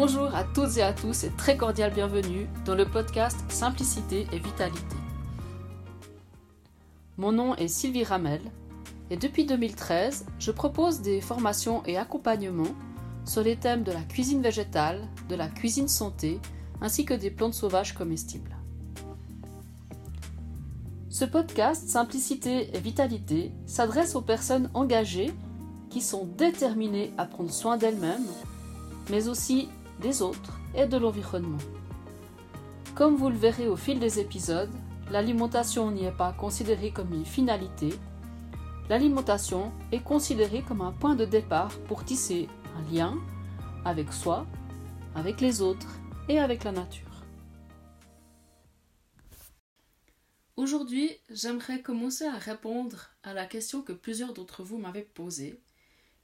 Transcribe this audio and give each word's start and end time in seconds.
Bonjour 0.00 0.32
à 0.32 0.44
toutes 0.44 0.76
et 0.76 0.82
à 0.82 0.92
tous 0.92 1.24
et 1.24 1.30
très 1.30 1.56
cordial 1.56 1.92
bienvenue 1.92 2.46
dans 2.64 2.76
le 2.76 2.86
podcast 2.86 3.36
Simplicité 3.48 4.28
et 4.32 4.38
Vitalité. 4.38 4.94
Mon 7.16 7.32
nom 7.32 7.56
est 7.56 7.66
Sylvie 7.66 8.04
Ramel 8.04 8.40
et 9.10 9.16
depuis 9.16 9.44
2013, 9.44 10.26
je 10.38 10.52
propose 10.52 11.00
des 11.00 11.20
formations 11.20 11.82
et 11.84 11.96
accompagnements 11.96 12.76
sur 13.24 13.42
les 13.42 13.56
thèmes 13.56 13.82
de 13.82 13.90
la 13.90 14.02
cuisine 14.02 14.40
végétale, 14.40 15.00
de 15.28 15.34
la 15.34 15.48
cuisine 15.48 15.88
santé, 15.88 16.38
ainsi 16.80 17.04
que 17.04 17.14
des 17.14 17.32
plantes 17.32 17.54
sauvages 17.54 17.92
comestibles. 17.92 18.56
Ce 21.10 21.24
podcast 21.24 21.88
Simplicité 21.88 22.70
et 22.72 22.78
Vitalité 22.78 23.50
s'adresse 23.66 24.14
aux 24.14 24.22
personnes 24.22 24.70
engagées 24.74 25.32
qui 25.90 26.02
sont 26.02 26.24
déterminées 26.38 27.12
à 27.18 27.24
prendre 27.24 27.50
soin 27.50 27.76
d'elles-mêmes, 27.76 28.28
mais 29.10 29.26
aussi 29.26 29.68
des 30.00 30.22
autres 30.22 30.58
et 30.74 30.86
de 30.86 30.96
l'environnement. 30.96 31.58
Comme 32.94 33.16
vous 33.16 33.28
le 33.28 33.36
verrez 33.36 33.68
au 33.68 33.76
fil 33.76 33.98
des 33.98 34.18
épisodes, 34.18 34.72
l'alimentation 35.10 35.90
n'y 35.90 36.04
est 36.04 36.16
pas 36.16 36.32
considérée 36.32 36.90
comme 36.90 37.12
une 37.12 37.24
finalité, 37.24 37.90
l'alimentation 38.88 39.72
est 39.92 40.02
considérée 40.02 40.62
comme 40.62 40.80
un 40.80 40.92
point 40.92 41.14
de 41.14 41.24
départ 41.24 41.76
pour 41.86 42.04
tisser 42.04 42.48
un 42.76 42.92
lien 42.92 43.18
avec 43.84 44.12
soi, 44.12 44.46
avec 45.14 45.40
les 45.40 45.62
autres 45.62 45.98
et 46.28 46.38
avec 46.38 46.64
la 46.64 46.72
nature. 46.72 47.04
Aujourd'hui, 50.56 51.12
j'aimerais 51.30 51.82
commencer 51.82 52.24
à 52.24 52.36
répondre 52.36 53.10
à 53.22 53.32
la 53.32 53.46
question 53.46 53.80
que 53.80 53.92
plusieurs 53.92 54.34
d'entre 54.34 54.64
vous 54.64 54.78
m'avaient 54.78 55.02
posée, 55.02 55.62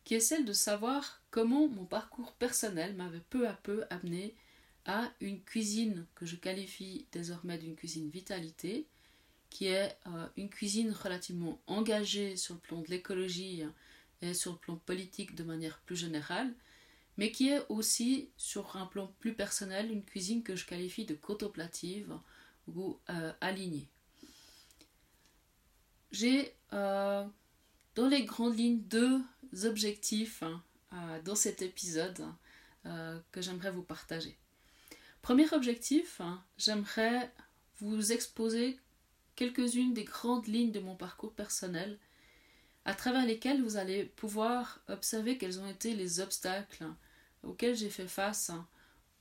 qui 0.03 0.15
est 0.15 0.21
celle 0.21 0.45
de 0.45 0.53
savoir 0.53 1.23
comment 1.35 1.67
mon 1.67 1.85
parcours 1.85 2.33
personnel 2.35 2.95
m'avait 2.95 3.19
peu 3.19 3.49
à 3.49 3.55
peu 3.55 3.83
amené 3.91 4.37
à 4.85 5.11
une 5.21 5.43
cuisine 5.43 6.07
que 6.15 6.27
je 6.27 6.37
qualifie 6.37 7.09
désormais 7.11 7.59
d'une 7.59 7.75
cuisine 7.75 8.09
vitalité, 8.09 8.87
qui 9.51 9.67
est 9.67 9.99
euh, 10.07 10.29
une 10.37 10.49
cuisine 10.49 10.93
relativement 10.93 11.61
engagée 11.67 12.37
sur 12.37 12.55
le 12.55 12.61
plan 12.61 12.83
de 12.83 12.87
l'écologie 12.87 13.65
et 14.23 14.33
sur 14.33 14.53
le 14.53 14.59
plan 14.59 14.77
politique 14.77 15.35
de 15.35 15.43
manière 15.43 15.81
plus 15.81 15.97
générale, 15.97 16.55
mais 17.17 17.33
qui 17.33 17.49
est 17.49 17.67
aussi 17.69 18.29
sur 18.37 18.77
un 18.77 18.87
plan 18.87 19.13
plus 19.19 19.35
personnel 19.35 19.91
une 19.91 20.05
cuisine 20.05 20.45
que 20.45 20.55
je 20.55 20.67
qualifie 20.67 21.05
de 21.05 21.15
cotoplative 21.15 22.17
ou 22.69 22.97
euh, 23.11 23.33
alignée. 23.41 23.89
J'ai 26.13 26.55
euh, 26.73 27.27
dans 27.97 28.07
les 28.07 28.23
grandes 28.23 28.57
lignes 28.57 28.83
deux 28.83 29.21
objectifs 29.65 30.45
euh, 30.95 31.23
dans 31.23 31.35
cet 31.35 31.63
épisode 31.63 32.25
euh, 32.87 33.19
que 33.33 33.43
j'aimerais 33.43 33.71
vous 33.71 33.83
partager. 33.83 34.37
Premier 35.23 35.53
objectif, 35.53 36.21
hein, 36.21 36.43
j'aimerais 36.59 37.33
vous 37.81 38.13
exposer 38.13 38.79
quelques-unes 39.37 39.95
des 39.95 40.05
grandes 40.05 40.47
lignes 40.47 40.73
de 40.73 40.81
mon 40.81 40.95
parcours 40.95 41.33
personnel 41.33 41.99
à 42.85 42.95
travers 42.95 43.25
lesquelles 43.25 43.63
vous 43.63 43.77
allez 43.77 44.05
pouvoir 44.05 44.81
observer 44.89 45.39
quels 45.39 45.59
ont 45.61 45.69
été 45.69 45.95
les 45.95 46.21
obstacles 46.21 46.87
auxquels 47.43 47.75
j'ai 47.75 47.91
fait 47.91 48.07
face 48.07 48.51
hein, 48.51 48.67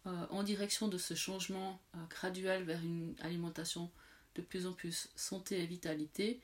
euh, 0.06 0.26
en 0.30 0.44
direction 0.44 0.88
de 0.88 0.98
ce 0.98 1.14
changement 1.14 1.82
graduel 2.10 2.64
vers 2.64 2.82
une 2.82 3.16
alimentation 3.22 3.90
de 4.36 4.42
plus 4.42 4.68
en 4.68 4.74
plus 4.74 5.10
santé 5.16 5.62
et 5.62 5.66
vitalité, 5.66 6.42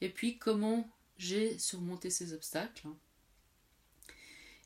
et 0.00 0.08
puis 0.08 0.38
comment 0.38 0.88
j'ai 1.18 1.58
surmonté 1.58 2.10
ces 2.10 2.32
obstacles. 2.32 2.88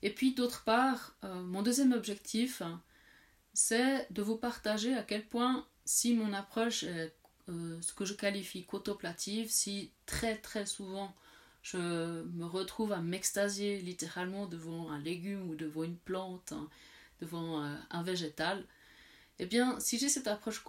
Et 0.03 0.11
puis 0.11 0.35
d'autre 0.35 0.63
part, 0.65 1.15
euh, 1.25 1.43
mon 1.43 1.63
deuxième 1.63 1.93
objectif, 1.93 2.63
c'est 3.53 4.07
de 4.13 4.23
vous 4.23 4.37
partager 4.37 4.95
à 4.95 5.03
quel 5.03 5.27
point 5.27 5.67
si 5.85 6.15
mon 6.15 6.33
approche 6.33 6.85
est 6.85 7.15
euh, 7.49 7.81
ce 7.81 7.93
que 7.93 8.05
je 8.05 8.15
qualifie 8.15 8.65
cotoplative, 8.65 9.51
si 9.51 9.91
très 10.07 10.37
très 10.37 10.67
souvent 10.67 11.15
je 11.63 12.23
me 12.23 12.47
retrouve 12.47 12.93
à 12.93 13.01
m'extasier 13.01 13.81
littéralement 13.81 14.47
devant 14.47 14.91
un 14.91 14.99
légume 14.99 15.51
ou 15.51 15.55
devant 15.57 15.83
une 15.83 15.97
plante, 15.97 16.53
hein, 16.53 16.69
devant 17.21 17.63
euh, 17.63 17.75
un 17.91 18.03
végétal, 18.03 18.65
eh 19.41 19.47
bien, 19.47 19.79
si 19.81 19.99
j'ai 19.99 20.09
cette 20.09 20.29
approche 20.29 20.63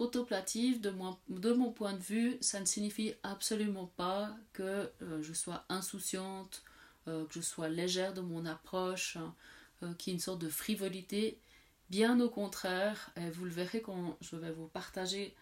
mon, 0.90 1.16
de 1.28 1.52
mon 1.52 1.72
point 1.72 1.92
de 1.92 2.02
vue, 2.02 2.38
ça 2.40 2.60
ne 2.60 2.64
signifie 2.64 3.14
absolument 3.24 3.90
pas 3.96 4.36
que 4.52 4.92
je 5.22 5.32
sois 5.32 5.64
insouciante 5.68 6.62
euh, 7.08 7.26
que 7.26 7.34
je 7.34 7.40
sois 7.40 7.68
légère 7.68 8.12
de 8.12 8.20
mon 8.20 8.44
approche, 8.44 9.16
hein, 9.16 9.34
euh, 9.82 9.94
qui 9.94 10.10
est 10.10 10.12
une 10.12 10.20
sorte 10.20 10.40
de 10.40 10.48
frivolité. 10.50 11.40
Bien 11.88 12.20
au 12.20 12.28
contraire, 12.28 13.10
et 13.16 13.30
vous 13.30 13.44
le 13.44 13.50
verrez 13.50 13.80
quand 13.80 14.16
je 14.20 14.36
vais 14.36 14.52
vous 14.52 14.68
partager 14.68 15.34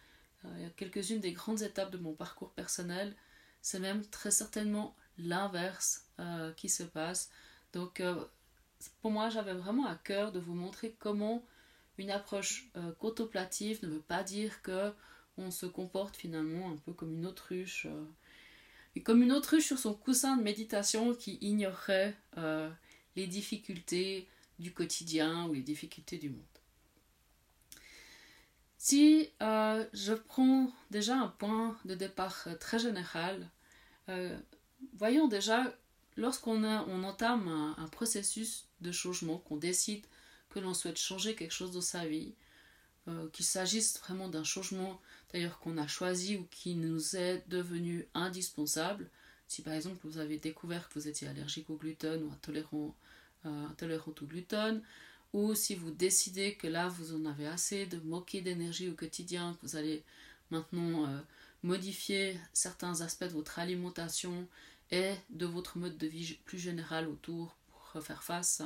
euh, 0.44 0.68
quelques-unes 0.76 1.20
des 1.20 1.32
grandes 1.32 1.62
étapes 1.62 1.90
de 1.90 1.98
mon 1.98 2.14
parcours 2.14 2.52
personnel, 2.52 3.14
c'est 3.60 3.80
même 3.80 4.06
très 4.06 4.30
certainement 4.30 4.96
l'inverse 5.18 6.04
qui 6.56 6.68
se 6.68 6.84
passe. 6.84 7.28
Donc 7.72 8.00
pour 9.02 9.10
moi, 9.10 9.30
j'avais 9.30 9.52
vraiment 9.52 9.86
à 9.86 9.96
cœur 9.96 10.30
de 10.30 10.38
vous 10.38 10.54
montrer 10.54 10.96
comment 11.00 11.44
une 11.98 12.10
approche 12.10 12.70
cotoplative 13.00 13.80
ne 13.82 13.88
veut 13.88 14.00
pas 14.00 14.22
dire 14.22 14.62
que 14.62 14.92
on 15.36 15.50
se 15.50 15.66
comporte 15.66 16.16
finalement 16.16 16.70
un 16.70 16.76
peu 16.76 16.92
comme 16.92 17.12
une 17.12 17.26
autruche 17.26 17.88
comme 19.02 19.22
une 19.22 19.32
autruche 19.32 19.66
sur 19.66 19.78
son 19.78 19.94
coussin 19.94 20.36
de 20.36 20.42
méditation 20.42 21.14
qui 21.14 21.38
ignorerait 21.40 22.16
euh, 22.36 22.70
les 23.16 23.26
difficultés 23.26 24.28
du 24.58 24.72
quotidien 24.72 25.46
ou 25.46 25.54
les 25.54 25.62
difficultés 25.62 26.18
du 26.18 26.30
monde. 26.30 26.42
Si 28.76 29.28
euh, 29.42 29.84
je 29.92 30.14
prends 30.14 30.72
déjà 30.90 31.16
un 31.16 31.28
point 31.28 31.76
de 31.84 31.94
départ 31.94 32.44
euh, 32.46 32.54
très 32.54 32.78
général, 32.78 33.50
voyons 34.94 35.28
déjà, 35.28 35.76
lorsqu'on 36.16 36.64
on 36.64 37.04
entame 37.04 37.46
un, 37.76 37.88
processus 37.88 38.66
de 38.80 38.90
changement, 38.90 39.36
qu'on 39.36 39.58
décide 39.58 40.06
que 40.48 40.60
l'on 40.60 40.72
souhaite 40.72 40.96
changer 40.96 41.34
quelque 41.34 41.52
chose 41.52 41.72
dans 41.72 41.82
sa 41.82 42.06
vie, 42.06 42.34
qu'il 43.34 43.44
s'agisse 43.44 43.98
vraiment 43.98 44.28
d'un 44.28 44.44
changement 44.44 44.98
d'ailleurs 45.32 45.58
qu'on 45.58 45.78
a 45.78 45.86
choisi 45.86 46.36
ou 46.36 46.46
qui 46.50 46.74
nous 46.74 47.16
est 47.16 47.42
devenu 47.48 48.06
indispensable. 48.14 49.08
Si 49.46 49.62
par 49.62 49.74
exemple 49.74 49.98
vous 50.04 50.18
avez 50.18 50.38
découvert 50.38 50.88
que 50.88 50.98
vous 50.98 51.08
étiez 51.08 51.28
allergique 51.28 51.70
au 51.70 51.76
gluten 51.76 52.22
ou 52.22 52.32
intolérant, 52.32 52.94
euh, 53.46 53.98
au 54.06 54.26
gluten, 54.26 54.82
ou 55.32 55.54
si 55.54 55.74
vous 55.74 55.90
décidez 55.90 56.54
que 56.54 56.66
là 56.66 56.88
vous 56.88 57.14
en 57.14 57.24
avez 57.26 57.46
assez 57.46 57.86
de 57.86 57.98
moquer 58.00 58.40
d'énergie 58.40 58.88
au 58.88 58.94
quotidien, 58.94 59.54
que 59.54 59.66
vous 59.66 59.76
allez 59.76 60.02
maintenant 60.50 61.06
euh, 61.06 61.18
modifier 61.62 62.38
certains 62.52 63.00
aspects 63.00 63.24
de 63.24 63.32
votre 63.32 63.58
alimentation 63.58 64.46
et 64.90 65.14
de 65.30 65.46
votre 65.46 65.78
mode 65.78 65.98
de 65.98 66.06
vie 66.06 66.38
plus 66.44 66.58
général 66.58 67.08
autour 67.08 67.54
pour 67.92 68.02
faire 68.02 68.22
face 68.22 68.62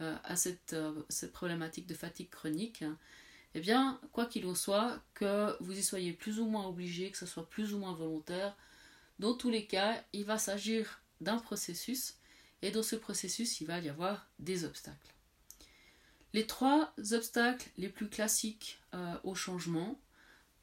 euh, 0.00 0.16
à 0.24 0.36
cette 0.36 0.74
problématique 1.32 1.86
de 1.86 1.94
fatigue 1.94 2.30
chronique, 2.30 2.84
eh 3.54 3.60
bien, 3.60 4.00
quoi 4.12 4.26
qu'il 4.26 4.46
en 4.46 4.54
soit, 4.54 5.00
que 5.14 5.56
vous 5.60 5.78
y 5.78 5.82
soyez 5.82 6.12
plus 6.12 6.38
ou 6.38 6.46
moins 6.46 6.66
obligé, 6.66 7.10
que 7.10 7.18
ce 7.18 7.26
soit 7.26 7.48
plus 7.48 7.74
ou 7.74 7.78
moins 7.78 7.94
volontaire, 7.94 8.56
dans 9.18 9.34
tous 9.34 9.50
les 9.50 9.66
cas, 9.66 10.02
il 10.12 10.24
va 10.24 10.38
s'agir 10.38 11.00
d'un 11.20 11.38
processus, 11.38 12.14
et 12.62 12.70
dans 12.70 12.82
ce 12.82 12.96
processus, 12.96 13.60
il 13.60 13.66
va 13.66 13.78
y 13.78 13.88
avoir 13.88 14.28
des 14.38 14.64
obstacles. 14.64 15.14
Les 16.34 16.46
trois 16.46 16.92
obstacles 17.12 17.68
les 17.78 17.88
plus 17.88 18.08
classiques 18.08 18.80
euh, 18.94 19.14
au 19.24 19.34
changement, 19.34 19.98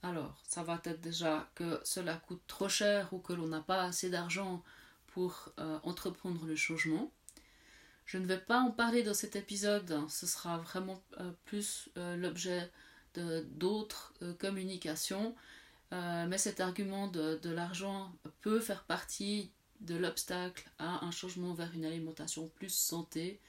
alors, 0.03 0.40
ça 0.47 0.62
va 0.62 0.79
être 0.84 1.01
déjà 1.01 1.50
que 1.56 1.81
cela 1.84 2.16
coûte 2.16 2.44
trop 2.45 2.69
cher 2.69 3.12
ou 3.12 3.18
que 3.18 3.34
l'on 3.34 3.47
n'a 3.47 3.62
pas 3.62 3.81
assez 3.81 4.12
d'argent 4.12 4.63
pour 5.07 5.50
euh, 5.57 5.80
entreprendre 5.81 6.45
le 6.45 6.56
changement. 6.56 7.12
Je 8.06 8.19
ne 8.19 8.27
vais 8.27 8.38
pas 8.38 8.59
en 8.59 8.69
parler 8.69 9.01
dans 9.01 9.15
cet 9.15 9.36
épisode, 9.36 9.92
hein. 9.92 10.06
ce 10.07 10.27
sera 10.27 10.59
vraiment 10.59 11.01
euh, 11.19 11.31
plus 11.45 11.89
l'objet 11.95 12.71
d'autres 13.19 14.13
euh, 14.21 14.33
communications, 14.33 15.35
mais 15.91 16.38
cet 16.38 16.59
argument 16.59 17.07
de, 17.07 17.50
l'argent 17.50 18.12
peut 18.41 18.59
faire 18.59 18.83
partie 18.83 19.50
de 19.79 19.95
l'obstacle 19.95 20.69
à 20.77 21.06
un 21.06 21.12
changement 21.12 21.53
vers 21.53 21.71
une 21.73 21.85
alimentation 21.85 22.50
plus 22.50 22.73
santé. 22.73 23.39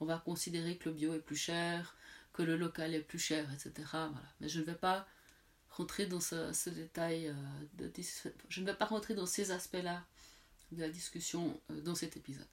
On 0.00 0.04
va 0.04 0.18
considérer 0.18 0.76
que 0.76 0.88
le 0.88 0.96
bio 0.96 1.14
est 1.14 1.20
plus 1.20 1.36
cher, 1.36 1.96
que 2.32 2.42
le 2.42 2.56
local 2.56 2.92
est 2.94 3.02
plus 3.02 3.20
cher, 3.20 3.46
etc. 3.52 3.72
Voilà. 3.92 4.32
Mais 4.40 4.48
je 4.48 4.58
ne 4.58 4.64
vais 4.64 4.74
pas 4.74 5.06
rentrer 5.70 6.06
dans 6.06 6.20
ce, 6.20 6.70
détail, 6.70 7.32
de, 7.74 7.88
je 8.48 8.60
ne 8.60 8.66
vais 8.66 8.74
pas 8.74 8.86
rentrer 8.86 9.14
dans 9.14 9.26
ces 9.26 9.52
aspects-là 9.52 10.02
de 10.72 10.80
la 10.80 10.88
discussion 10.88 11.60
dans 11.84 11.94
cet 11.94 12.16
épisode. 12.16 12.48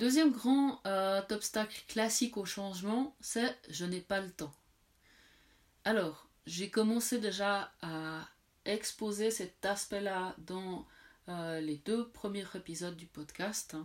Deuxième 0.00 0.32
grand 0.32 0.80
euh, 0.86 1.20
obstacle 1.30 1.82
classique 1.86 2.38
au 2.38 2.46
changement, 2.46 3.14
c'est 3.20 3.54
je 3.68 3.84
n'ai 3.84 4.00
pas 4.00 4.22
le 4.22 4.30
temps. 4.30 4.54
Alors, 5.84 6.28
j'ai 6.46 6.70
commencé 6.70 7.18
déjà 7.18 7.72
à 7.80 8.28
exposer 8.66 9.30
cet 9.30 9.64
aspect-là 9.64 10.34
dans 10.38 10.86
euh, 11.28 11.60
les 11.60 11.76
deux 11.78 12.08
premiers 12.08 12.44
épisodes 12.54 12.96
du 12.96 13.06
podcast. 13.06 13.76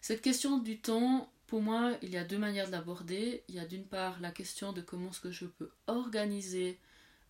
Cette 0.00 0.22
question 0.22 0.58
du 0.58 0.78
temps 0.78 1.30
pour 1.46 1.62
moi, 1.62 1.92
il 2.02 2.10
y 2.10 2.16
a 2.16 2.24
deux 2.24 2.38
manières 2.38 2.66
de 2.66 2.72
l'aborder. 2.72 3.42
Il 3.48 3.56
y 3.56 3.58
a 3.58 3.66
d'une 3.66 3.84
part 3.84 4.20
la 4.20 4.30
question 4.30 4.72
de 4.72 4.80
comment 4.80 5.10
est-ce 5.10 5.20
que 5.20 5.32
je 5.32 5.46
peux 5.46 5.70
organiser, 5.88 6.78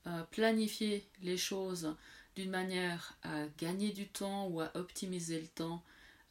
euh, 0.06 0.22
planifier 0.24 1.08
les 1.22 1.36
choses 1.36 1.96
d'une 2.36 2.50
manière 2.50 3.16
à 3.22 3.46
gagner 3.58 3.92
du 3.92 4.08
temps 4.08 4.48
ou 4.48 4.60
à 4.60 4.70
optimiser 4.74 5.40
le 5.40 5.46
temps, 5.46 5.82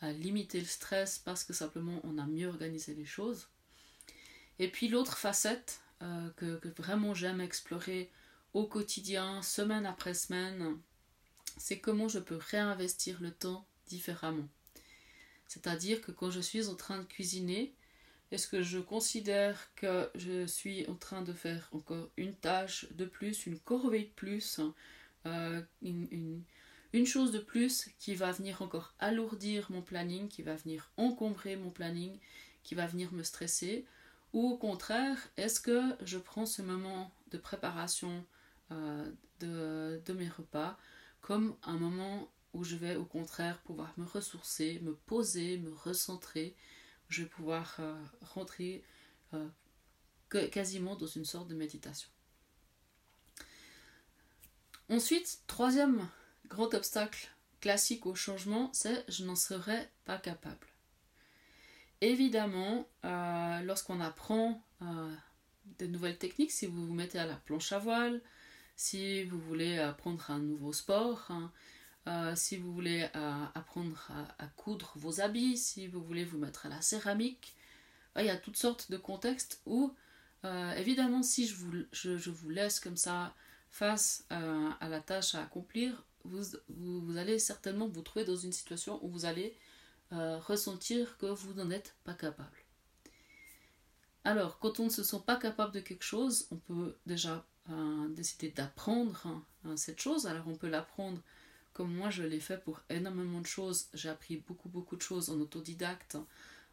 à 0.02 0.12
limiter 0.12 0.60
le 0.60 0.66
stress 0.66 1.18
parce 1.18 1.44
que 1.44 1.54
simplement 1.54 2.00
on 2.04 2.18
a 2.18 2.26
mieux 2.26 2.48
organisé 2.48 2.94
les 2.94 3.06
choses. 3.06 3.48
Et 4.60 4.68
puis 4.68 4.88
l'autre 4.88 5.18
facette 5.18 5.80
euh, 6.04 6.30
que, 6.36 6.68
vraiment 6.82 7.14
j'aime 7.14 7.42
explorer 7.42 8.12
au 8.54 8.66
quotidien, 8.68 9.42
semaine 9.42 9.86
après 9.86 10.14
semaine, 10.14 10.78
c'est 11.58 11.80
comment 11.80 12.08
je 12.08 12.20
peux 12.20 12.36
réinvestir 12.36 13.22
le 13.22 13.32
temps 13.32 13.66
différemment. 13.88 14.48
C'est-à-dire 15.48 16.02
que 16.02 16.12
quand 16.12 16.30
je 16.30 16.40
suis 16.40 16.68
en 16.68 16.76
train 16.76 17.00
de 17.00 17.06
cuisiner, 17.06 17.74
est-ce 18.32 18.48
que 18.48 18.64
je 18.64 18.80
considère 18.80 19.70
que 19.76 20.10
je 20.16 20.46
suis 20.48 20.88
en 20.88 20.96
train 20.96 21.22
de 21.22 21.34
faire 21.34 21.70
encore 21.72 22.10
une 22.18 22.34
tâche 22.34 22.88
de 22.92 23.06
plus, 23.06 23.46
une 23.46 23.60
corvée 23.60 24.06
de 24.06 24.12
plus, 24.16 24.60
euh, 25.26 25.62
une, 25.84 27.06
chose 27.06 27.32
de 27.32 27.40
plus 27.40 27.90
qui 28.00 28.16
va 28.16 28.32
venir 28.32 28.62
encore 28.62 28.94
alourdir 29.00 29.72
mon 29.72 29.82
planning, 29.82 30.28
qui 30.28 30.42
va 30.42 30.56
venir 30.56 30.92
encombrer 30.98 31.56
mon 31.56 31.70
planning, 31.70 32.18
qui 32.64 32.76
va 32.76 32.88
venir 32.88 33.14
me 33.14 33.24
stresser 33.24 33.86
Ou 34.34 34.50
au 34.50 34.58
contraire, 34.58 35.18
est-ce 35.38 35.60
que 35.60 35.96
je 36.04 36.18
prends 36.18 36.46
ce 36.46 36.62
moment 36.62 37.12
de 37.32 37.38
préparation 37.38 38.26
euh, 38.72 39.12
de, 39.40 40.14
mes 40.14 40.30
repas 40.30 40.78
comme 41.22 41.58
un 41.64 41.78
moment 41.78 42.32
où 42.54 42.64
je 42.64 42.76
vais 42.76 42.96
au 42.96 43.04
contraire 43.04 43.60
pouvoir 43.64 43.94
me 43.98 44.06
ressourcer, 44.06 44.80
me 44.82 44.96
poser, 44.96 45.58
me 45.58 45.74
recentrer. 45.74 46.56
Je 47.10 47.24
vais 47.24 47.30
pouvoir 47.30 47.76
euh, 47.80 48.02
rentrer 48.22 48.84
euh, 49.34 49.48
quasiment 50.30 50.96
dans 50.96 51.08
une 51.08 51.26
sorte 51.26 51.48
de 51.50 51.56
méditation. 51.56 52.10
Ensuite, 54.90 55.42
troisième 55.48 56.08
grand 56.48 56.74
obstacle 56.74 57.30
classique 57.60 58.06
au 58.06 58.16
changement, 58.16 58.70
c'est 58.74 59.04
je 59.10 59.26
n'en 59.26 59.36
serais 59.36 59.92
pas 60.06 60.18
capable. 60.18 60.73
Évidemment, 62.04 62.86
euh, 63.06 63.62
lorsqu'on 63.62 64.02
apprend 64.02 64.62
de 65.80 65.88
nouvelles 65.88 66.18
techniques, 66.18 66.52
si 66.52 66.66
vous 66.68 66.86
vous 66.86 66.94
mettez 66.94 67.18
à 67.18 67.26
la 67.26 67.36
planche 67.36 67.72
à 67.72 67.80
voile, 67.80 68.20
si 68.76 69.24
vous 69.24 69.40
voulez 69.40 69.80
apprendre 69.80 70.30
un 70.30 70.40
nouveau 70.40 70.74
sport, 70.74 71.26
hein, 71.30 71.50
euh, 72.08 72.34
si 72.36 72.58
vous 72.58 72.74
voulez 72.74 73.08
euh, 73.16 73.46
apprendre 73.56 74.10
à, 74.38 74.48
coudre 74.58 74.92
vos 74.96 75.22
habits, 75.22 75.58
si 75.58 75.88
vous 75.88 76.04
voulez 76.04 76.26
vous 76.26 76.38
mettre 76.38 76.66
à 76.66 76.70
la 76.70 76.82
céramique. 76.82 77.56
il 78.18 78.26
y 78.26 78.30
a 78.30 78.36
toutes 78.36 78.58
sortes 78.58 78.92
de 78.92 78.98
contextes 78.98 79.62
où, 79.66 79.96
euh, 80.44 80.76
évidemment, 80.76 81.24
si 81.24 81.48
je 81.48 81.56
vous, 81.56 82.50
laisse 82.50 82.82
comme 82.82 82.98
ça 82.98 83.34
face 83.70 84.26
à 84.30 84.90
la 84.90 85.00
tâche 85.00 85.36
à 85.36 85.44
accomplir, 85.44 86.04
vous, 86.26 87.18
allez 87.18 87.40
certainement 87.40 87.88
vous 87.88 88.02
trouver 88.02 88.26
dans 88.26 88.36
une 88.36 88.52
situation 88.52 89.00
où 89.02 89.10
vous 89.10 89.24
allez 89.24 89.58
ressentir 90.12 91.18
que 91.18 91.26
vous 91.26 91.54
n'en 91.54 91.72
êtes 91.72 91.96
pas 92.04 92.14
capable. 92.14 92.58
Alors, 94.24 94.60
quand 94.60 94.80
on 94.80 94.86
ne 94.86 94.90
se 94.90 95.04
sent 95.04 95.22
pas 95.26 95.38
capable 95.38 95.74
de 95.74 95.80
quelque 95.80 96.04
chose, 96.04 96.48
on 96.52 96.58
peut 96.58 96.96
déjà 97.06 97.46
décider 98.10 98.50
d'apprendre 98.50 99.26
hein, 99.66 99.76
cette 99.76 100.00
chose. 100.00 100.28
Alors, 100.28 100.48
on 100.48 100.56
peut 100.56 100.70
l'apprendre 100.70 101.20
comme 101.74 101.94
moi 101.94 102.10
je 102.10 102.24
l'ai 102.24 102.40
fait 102.40 102.58
pour 102.64 102.82
énormément 102.90 103.42
de 103.42 103.48
choses. 103.48 103.88
J'ai 103.94 104.10
appris 104.10 104.38
beaucoup 104.38 104.70
beaucoup 104.70 104.96
de 104.96 105.02
choses 105.02 105.30
en 105.30 105.40
autodidacte, 105.40 106.18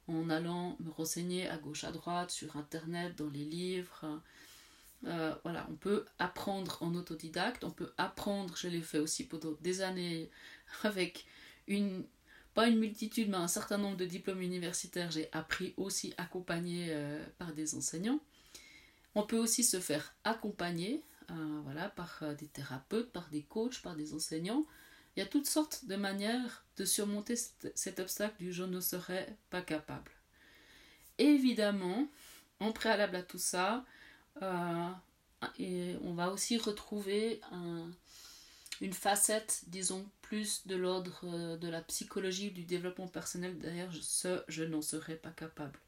en 0.06 0.30
allant 0.30 0.76
me 0.80 0.90
renseigner 0.90 1.48
à 1.48 1.56
gauche 1.56 1.84
à 1.84 1.90
droite, 1.90 2.30
sur 2.30 2.56
internet, 2.56 3.16
dans 3.16 3.30
les 3.30 3.44
livres. 3.44 4.20
Euh, 5.06 5.34
voilà, 5.44 5.66
on 5.70 5.76
peut 5.76 6.04
apprendre 6.18 6.76
en 6.82 6.94
autodidacte, 6.94 7.64
on 7.64 7.70
peut 7.70 7.92
apprendre, 7.96 8.54
je 8.56 8.68
l'ai 8.68 8.82
fait 8.82 8.98
aussi 8.98 9.26
pendant 9.26 9.52
des 9.62 9.80
années 9.80 10.30
avec 10.84 11.24
une, 11.66 12.04
pas 12.54 12.68
une 12.68 12.78
multitude, 12.78 13.28
mais 13.28 13.36
un 13.36 13.48
certain 13.48 13.78
nombre 13.78 13.96
de 13.96 14.04
diplômes 14.04 14.42
universitaires, 14.42 15.10
j'ai 15.10 15.28
appris 15.32 15.74
aussi 15.76 16.14
accompagné 16.16 16.88
euh, 16.90 17.24
par 17.38 17.52
des 17.52 17.74
enseignants. 17.74 18.20
On 19.14 19.24
peut 19.24 19.38
aussi 19.38 19.64
se 19.64 19.80
faire 19.80 20.14
accompagner 20.24 21.02
euh, 21.30 21.60
voilà, 21.64 21.88
par 21.88 22.22
des 22.38 22.46
thérapeutes, 22.46 23.12
par 23.12 23.28
des 23.30 23.42
coachs, 23.42 23.80
par 23.82 23.96
des 23.96 24.14
enseignants. 24.14 24.66
Il 25.16 25.20
y 25.20 25.22
a 25.22 25.26
toutes 25.26 25.46
sortes 25.46 25.84
de 25.86 25.96
manières 25.96 26.64
de 26.76 26.84
surmonter 26.84 27.34
cet 27.36 27.98
obstacle 27.98 28.36
du 28.38 28.52
je 28.52 28.62
ne 28.62 28.80
serais 28.80 29.36
pas 29.50 29.62
capable. 29.62 30.12
Évidemment, 31.18 32.08
en 32.60 32.72
préalable 32.72 33.16
à 33.16 33.22
tout 33.22 33.38
ça, 33.38 33.84
euh, 34.42 34.88
et 35.58 35.96
on 36.02 36.14
va 36.14 36.30
aussi 36.30 36.58
retrouver 36.58 37.40
une 38.80 38.92
facette, 38.92 39.62
disons, 39.66 40.06
plus 40.22 40.66
de 40.66 40.76
l'ordre 40.76 41.20
euh, 41.24 41.56
de 41.56 41.68
la 41.68 41.82
psychologie, 41.82 42.50
du 42.50 42.64
développement 42.64 43.08
personnel. 43.08 43.58
Derrière 43.58 43.90
ce 44.00 44.42
je 44.48 44.64
n'en 44.64 44.82
serais 44.82 45.16
pas 45.16 45.30
capable. 45.30 45.78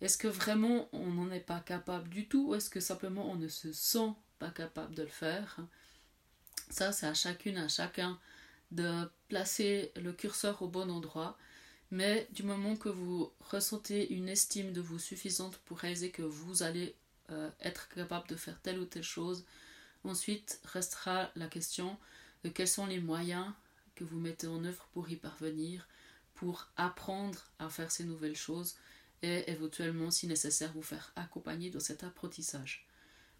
Est-ce 0.00 0.18
que 0.18 0.28
vraiment 0.28 0.88
on 0.92 1.06
n'en 1.06 1.30
est 1.30 1.40
pas 1.40 1.60
capable 1.60 2.08
du 2.08 2.28
tout 2.28 2.48
ou 2.48 2.54
est-ce 2.54 2.70
que 2.70 2.80
simplement 2.80 3.30
on 3.30 3.36
ne 3.36 3.48
se 3.48 3.72
sent 3.72 4.12
pas 4.38 4.50
capable 4.50 4.94
de 4.94 5.02
le 5.02 5.08
faire? 5.08 5.58
Ça, 6.70 6.92
c'est 6.92 7.06
à 7.06 7.14
chacune, 7.14 7.58
à 7.58 7.68
chacun 7.68 8.18
de 8.70 9.08
placer 9.28 9.92
le 9.96 10.12
curseur 10.12 10.60
au 10.62 10.68
bon 10.68 10.90
endroit, 10.90 11.38
mais 11.90 12.28
du 12.32 12.42
moment 12.42 12.76
que 12.76 12.88
vous 12.88 13.32
ressentez 13.40 14.12
une 14.12 14.28
estime 14.28 14.72
de 14.72 14.80
vous 14.80 14.98
suffisante 14.98 15.58
pour 15.64 15.78
réaliser 15.78 16.10
que 16.10 16.22
vous 16.22 16.62
allez 16.62 16.96
euh, 17.30 17.50
être 17.60 17.88
capable 17.88 18.28
de 18.28 18.36
faire 18.36 18.60
telle 18.60 18.78
ou 18.78 18.84
telle 18.84 19.02
chose, 19.02 19.44
ensuite 20.10 20.60
restera 20.64 21.30
la 21.36 21.48
question 21.48 21.98
de 22.44 22.48
quels 22.48 22.68
sont 22.68 22.86
les 22.86 23.00
moyens 23.00 23.46
que 23.94 24.04
vous 24.04 24.18
mettez 24.18 24.46
en 24.46 24.64
œuvre 24.64 24.88
pour 24.92 25.08
y 25.08 25.16
parvenir, 25.16 25.88
pour 26.34 26.68
apprendre 26.76 27.50
à 27.58 27.68
faire 27.68 27.90
ces 27.90 28.04
nouvelles 28.04 28.36
choses 28.36 28.76
et 29.22 29.50
éventuellement, 29.50 30.10
si 30.10 30.26
nécessaire, 30.26 30.72
vous 30.74 30.82
faire 30.82 31.12
accompagner 31.16 31.70
dans 31.70 31.80
cet 31.80 32.04
apprentissage. 32.04 32.86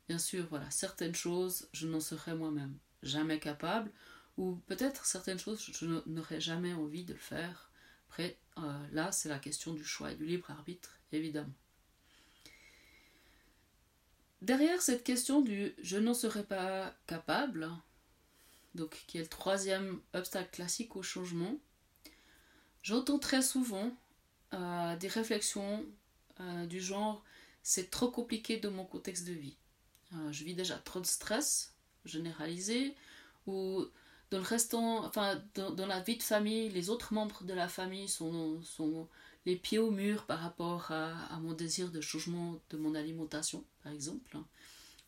Bien 0.08 0.18
sûr, 0.18 0.46
voilà, 0.48 0.70
certaines 0.70 1.14
choses, 1.14 1.68
je 1.72 1.86
n'en 1.86 2.00
serai 2.00 2.34
moi-même 2.34 2.76
jamais 3.02 3.38
capable, 3.38 3.90
ou 4.36 4.56
peut-être 4.66 5.04
certaines 5.04 5.38
choses, 5.38 5.70
je 5.72 5.86
n'aurais 6.06 6.40
jamais 6.40 6.72
envie 6.72 7.04
de 7.04 7.12
le 7.12 7.18
faire. 7.18 7.70
Après, 8.08 8.38
euh, 8.58 8.86
là, 8.92 9.12
c'est 9.12 9.28
la 9.28 9.38
question 9.38 9.74
du 9.74 9.84
choix 9.84 10.12
et 10.12 10.16
du 10.16 10.24
libre 10.24 10.50
arbitre, 10.50 10.98
évidemment. 11.12 11.52
Derrière 14.44 14.82
cette 14.82 15.04
question 15.04 15.40
du 15.40 15.74
je 15.82 15.96
n'en 15.96 16.12
serais 16.12 16.42
pas 16.44 16.94
capable, 17.06 17.70
donc 18.74 19.02
qui 19.06 19.16
est 19.16 19.22
le 19.22 19.26
troisième 19.26 20.02
obstacle 20.12 20.50
classique 20.50 20.96
au 20.96 21.02
changement, 21.02 21.56
j'entends 22.82 23.18
très 23.18 23.40
souvent 23.40 23.90
euh, 24.52 24.96
des 24.96 25.08
réflexions 25.08 25.86
euh, 26.40 26.66
du 26.66 26.78
genre 26.78 27.24
c'est 27.62 27.90
trop 27.90 28.10
compliqué 28.10 28.58
de 28.58 28.68
mon 28.68 28.84
contexte 28.84 29.26
de 29.26 29.32
vie. 29.32 29.56
je 30.30 30.44
vis 30.44 30.52
déjà 30.52 30.76
trop 30.76 31.00
de 31.00 31.06
stress 31.06 31.72
généralisé, 32.04 32.94
ou 33.46 33.86
dans 34.30 34.36
le 34.36 34.44
restant, 34.44 35.06
enfin, 35.06 35.42
dans, 35.54 35.86
la 35.86 36.00
vie 36.00 36.18
de 36.18 36.22
famille, 36.22 36.68
les 36.68 36.90
autres 36.90 37.14
membres 37.14 37.44
de 37.44 37.54
la 37.54 37.68
famille 37.68 38.08
sont, 38.10 38.60
sont 38.60 39.08
les 39.46 39.56
pieds 39.56 39.78
au 39.78 39.90
mur 39.90 40.24
par 40.24 40.40
rapport 40.40 40.90
à, 40.90 41.38
mon 41.40 41.52
désir 41.52 41.90
de 41.90 42.00
changement 42.00 42.60
de 42.70 42.76
mon 42.76 42.94
alimentation, 42.94 43.64
par 43.82 43.92
exemple. 43.92 44.38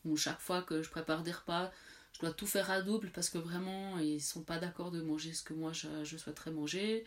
Ou 0.05 0.17
chaque 0.17 0.41
fois 0.41 0.63
que 0.63 0.83
je 0.83 0.91
prépare 0.91 1.23
des 1.23 1.33
repas, 1.33 1.73
je 2.13 2.21
dois 2.21 2.33
tout 2.33 2.47
faire 2.47 2.71
à 2.71 2.83
double 2.83 3.11
parce 3.13 3.29
que 3.31 3.39
vraiment, 3.39 3.99
ils 3.99 4.23
sont 4.23 4.43
pas 4.43 4.59
d'accord 4.59 4.91
de 4.91 5.03
manger 5.03 5.33
ce 5.33 5.43
que 5.43 5.55
moi 5.55 5.73
je, 5.73 6.17
souhaiterais 6.17 6.51
manger. 6.51 7.05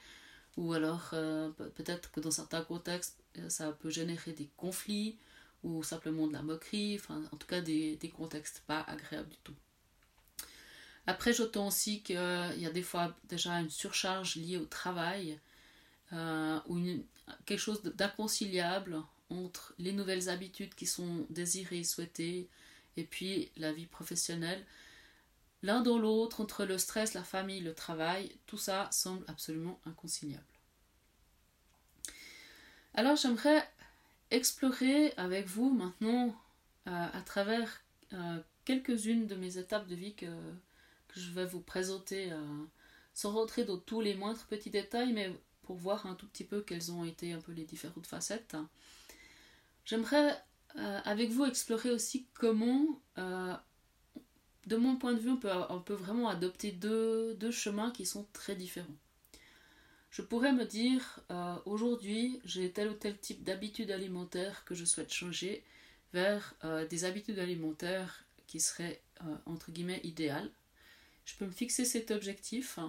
Ou 0.57 0.74
alors, 0.74 1.12
euh, 1.13 1.50
peut-être 1.75 2.12
que 2.12 2.19
dans 2.19 2.31
certains 2.31 2.62
contextes, 2.63 3.17
euh, 3.38 3.50
ça 3.50 3.71
peut 3.71 3.89
générer 3.89 4.33
des 4.33 4.50
conflits 4.57 5.17
ou 5.63 5.83
simplement 5.83 6.27
de 6.27 6.33
la 6.33 6.41
moquerie, 6.41 6.98
enfin, 7.00 7.21
en 7.31 7.38
tout 7.38 7.48
cas 7.48 7.62
des, 7.62 8.13
contextes 8.15 8.63
pas 8.65 8.81
agréables 8.81 9.29
du 9.29 9.38
tout. 9.43 9.55
Après, 11.05 11.33
j'entends 11.33 11.67
aussi 11.67 12.01
qu'il 12.01 12.15
y 12.15 12.65
a 12.65 12.71
des 12.71 12.81
fois 12.81 13.15
déjà 13.25 13.59
une 13.59 13.69
surcharge 13.69 14.36
liée 14.36 14.57
au 14.57 14.65
travail 14.65 15.39
euh, 16.13 16.59
ou 16.67 16.79
quelque 17.45 17.59
chose 17.59 17.81
d'inconciliable 17.83 19.01
entre 19.29 19.74
les 19.77 19.91
nouvelles 19.91 20.29
habitudes 20.29 20.75
qui 20.75 20.86
sont 20.86 21.25
désirées, 21.29 21.83
souhaitées, 21.83 22.50
et 22.98 23.03
puis 23.03 23.51
la 23.57 23.71
vie 23.71 23.86
professionnelle. 23.86 24.65
L'un 25.62 25.81
dans 25.81 25.98
l'autre, 25.98 26.41
entre 26.41 26.65
le 26.65 26.77
stress, 26.77 27.13
la 27.13 27.24
famille, 27.24 27.62
le 27.62 27.74
travail, 27.74 28.31
tout 28.45 28.57
ça 28.57 28.89
semble 28.91 29.24
absolument 29.27 29.79
inconciliable. 29.86 30.43
Alors 32.93 33.15
j'aimerais 33.15 33.69
explorer 34.31 35.13
avec 35.17 35.48
vous 35.48 35.69
maintenant, 35.69 36.36
euh, 36.88 37.07
à 37.13 37.21
travers 37.21 37.81
euh, 38.13 38.39
quelques-unes 38.65 39.27
de 39.27 39.36
mes 39.36 39.57
étapes 39.57 39.88
de 39.88 39.95
vie 39.95 40.15
que, 40.15 40.25
que 40.25 41.19
je 41.19 41.31
vais 41.31 41.45
vous 41.45 41.62
présenter 41.62 42.31
euh, 42.31 42.38
sans 43.13 43.33
rentrer 43.33 43.65
dans 43.65 43.77
tous 43.77 44.01
les 44.01 44.15
moindres 44.15 44.45
petits 44.45 44.69
détails, 44.69 45.13
mais 45.13 45.31
pour 45.69 45.77
voir 45.77 46.07
un 46.07 46.15
tout 46.15 46.25
petit 46.25 46.45
peu 46.45 46.61
quelles 46.61 46.91
ont 46.91 47.03
été 47.03 47.31
un 47.31 47.39
peu 47.39 47.51
les 47.51 47.63
différentes 47.63 48.07
facettes. 48.07 48.57
J'aimerais 49.85 50.35
avec 50.75 51.29
vous 51.29 51.45
explorer 51.45 51.91
aussi 51.91 52.25
comment, 52.33 52.99
de 53.15 54.75
mon 54.75 54.95
point 54.95 55.13
de 55.13 55.19
vue, 55.19 55.29
on 55.29 55.79
peut, 55.79 55.93
vraiment 55.93 56.27
adopter 56.27 56.71
deux, 56.71 57.35
deux, 57.35 57.51
chemins 57.51 57.91
qui 57.91 58.07
sont 58.07 58.25
très 58.33 58.55
différents. 58.55 58.97
Je 60.09 60.23
pourrais 60.23 60.53
me 60.53 60.65
dire, 60.65 61.19
aujourd'hui, 61.65 62.41
j'ai 62.45 62.71
tel 62.71 62.89
ou 62.89 62.95
tel 62.95 63.19
type 63.19 63.43
d'habitude 63.43 63.91
alimentaire 63.91 64.65
que 64.65 64.73
je 64.73 64.85
souhaite 64.85 65.13
changer 65.13 65.63
vers 66.13 66.55
des 66.89 67.05
habitudes 67.05 67.38
alimentaires 67.38 68.25
qui 68.47 68.59
seraient, 68.59 69.03
entre 69.45 69.69
guillemets, 69.69 70.01
idéales 70.03 70.49
je 71.29 71.35
peux 71.35 71.45
me 71.45 71.51
fixer 71.51 71.85
cet 71.85 72.09
objectif 72.09 72.79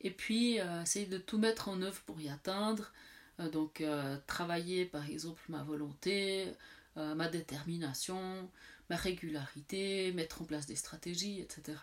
et 0.00 0.10
puis 0.10 0.60
euh, 0.60 0.82
essayer 0.82 1.06
de 1.06 1.18
tout 1.18 1.38
mettre 1.38 1.68
en 1.68 1.80
œuvre 1.82 2.00
pour 2.02 2.20
y 2.20 2.28
atteindre. 2.28 2.92
Euh, 3.38 3.48
donc 3.50 3.80
euh, 3.80 4.16
travailler 4.26 4.84
par 4.84 5.08
exemple 5.08 5.42
ma 5.48 5.62
volonté, 5.62 6.52
ma 6.96 7.28
détermination, 7.28 8.50
ma 8.90 8.96
régularité, 8.96 10.12
mettre 10.12 10.42
en 10.42 10.44
place 10.44 10.66
des 10.66 10.76
stratégies, 10.76 11.40
etc. 11.40 11.78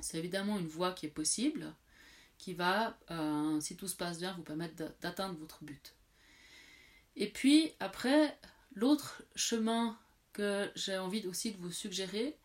C'est 0.00 0.18
évidemment 0.18 0.58
une 0.58 0.66
voie 0.66 0.92
qui 0.92 1.06
est 1.06 1.10
possible, 1.10 1.72
qui 2.36 2.52
va, 2.52 2.98
si 3.60 3.76
tout 3.76 3.88
se 3.88 3.94
passe 3.96 4.18
bien, 4.18 4.34
vous 4.34 4.42
permettre 4.42 4.74
d'atteindre 5.00 5.38
votre 5.38 5.64
but. 5.64 5.94
Et 7.16 7.30
puis 7.30 7.72
après, 7.80 8.36
l'autre 8.74 9.22
chemin 9.36 9.96
que 10.32 10.70
j'ai 10.74 10.98
envie 10.98 11.26
aussi 11.26 11.52
de 11.52 11.58
vous 11.58 11.72
suggérer, 11.72 12.36